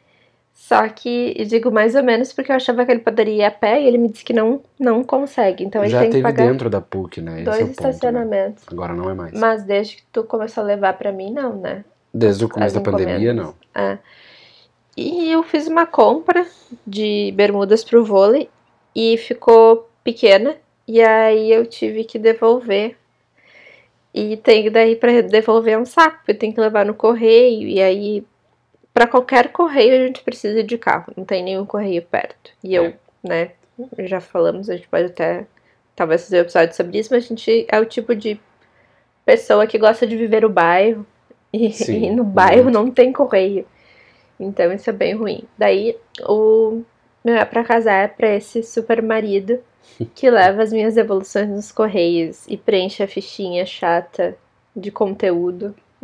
[0.54, 3.50] Só que eu digo mais ou menos porque eu achava que ele poderia ir a
[3.50, 5.64] pé e ele me disse que não, não consegue.
[5.64, 7.42] Então ele Já tem teve que pagar dentro da PUC, né?
[7.42, 7.90] dois Esse é o ponto, né?
[7.90, 8.64] estacionamentos.
[8.70, 9.32] Agora não é mais.
[9.32, 11.84] Mas desde que tu começou a levar pra mim, não, né?
[12.14, 13.54] Desde o começo as da pandemia, encomendas.
[13.74, 13.82] não.
[13.82, 13.98] É.
[14.96, 16.46] E eu fiz uma compra
[16.86, 18.48] de bermudas pro vôlei
[18.94, 20.54] e ficou pequena.
[20.86, 22.96] E aí eu tive que devolver.
[24.14, 27.66] E tem daí para devolver um saco, porque tem que levar no correio.
[27.66, 28.22] E aí,
[28.92, 31.12] para qualquer correio, a gente precisa de carro.
[31.16, 32.50] Não tem nenhum correio perto.
[32.62, 32.94] E eu, É.
[33.22, 33.50] né,
[34.00, 35.46] já falamos, a gente pode até
[35.96, 38.40] talvez fazer um episódio sobre isso, mas a gente é o tipo de
[39.24, 41.06] pessoa que gosta de viver o bairro.
[41.52, 42.74] E, Sim, e no bairro muito.
[42.74, 43.66] não tem correio.
[44.40, 45.44] Então isso é bem ruim.
[45.56, 46.82] Daí o
[47.24, 49.58] meu é pra casar é pra esse super marido
[50.14, 54.36] que leva as minhas devoluções nos correios e preenche a fichinha chata
[54.74, 55.74] de conteúdo,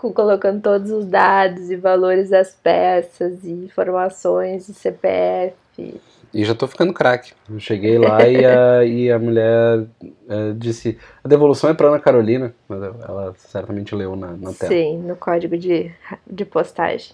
[0.00, 6.00] colocando todos os dados e valores das peças e informações e CPF.
[6.32, 7.32] E já tô ficando craque.
[7.50, 9.84] Eu cheguei lá e a, e a mulher
[10.28, 12.54] eh, disse: a devolução é pra Ana Carolina.
[12.68, 14.72] Mas ela certamente leu na, na tela.
[14.72, 15.92] Sim, no código de,
[16.26, 17.12] de postagem.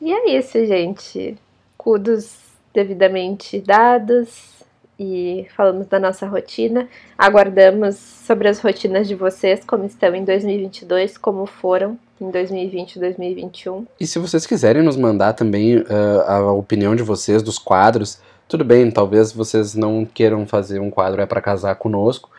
[0.00, 1.36] E é isso, gente.
[1.76, 2.38] Cudos
[2.72, 4.57] devidamente dados
[4.98, 6.88] e falamos da nossa rotina.
[7.16, 12.98] Aguardamos sobre as rotinas de vocês, como estão em 2022, como foram em 2020 e
[12.98, 13.86] 2021.
[14.00, 18.64] E se vocês quiserem nos mandar também eh, a opinião de vocês dos quadros, tudo
[18.64, 22.30] bem, talvez vocês não queiram fazer um quadro é para casar conosco,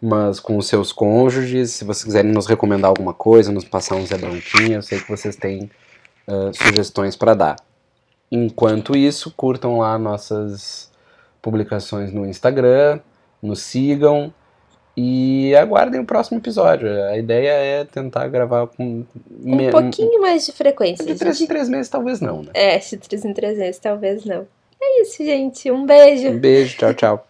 [0.00, 4.04] mas com os seus cônjuges, se vocês quiserem nos recomendar alguma coisa, nos passar um
[4.04, 5.70] Zé Bronquinha, eu sei que vocês têm
[6.26, 7.56] eh, sugestões para dar.
[8.30, 10.87] Enquanto isso, curtam lá nossas
[11.52, 13.00] publicações no Instagram,
[13.42, 14.30] nos sigam
[14.96, 16.88] e aguardem o próximo episódio.
[17.04, 19.04] A ideia é tentar gravar com
[19.44, 21.04] Um me- pouquinho mais de frequência.
[21.06, 22.50] de três em três meses, talvez não, né?
[22.52, 24.46] É, se três em três vezes, talvez não.
[24.80, 25.70] É isso, gente.
[25.70, 26.28] Um beijo.
[26.28, 27.27] Um beijo, tchau, tchau.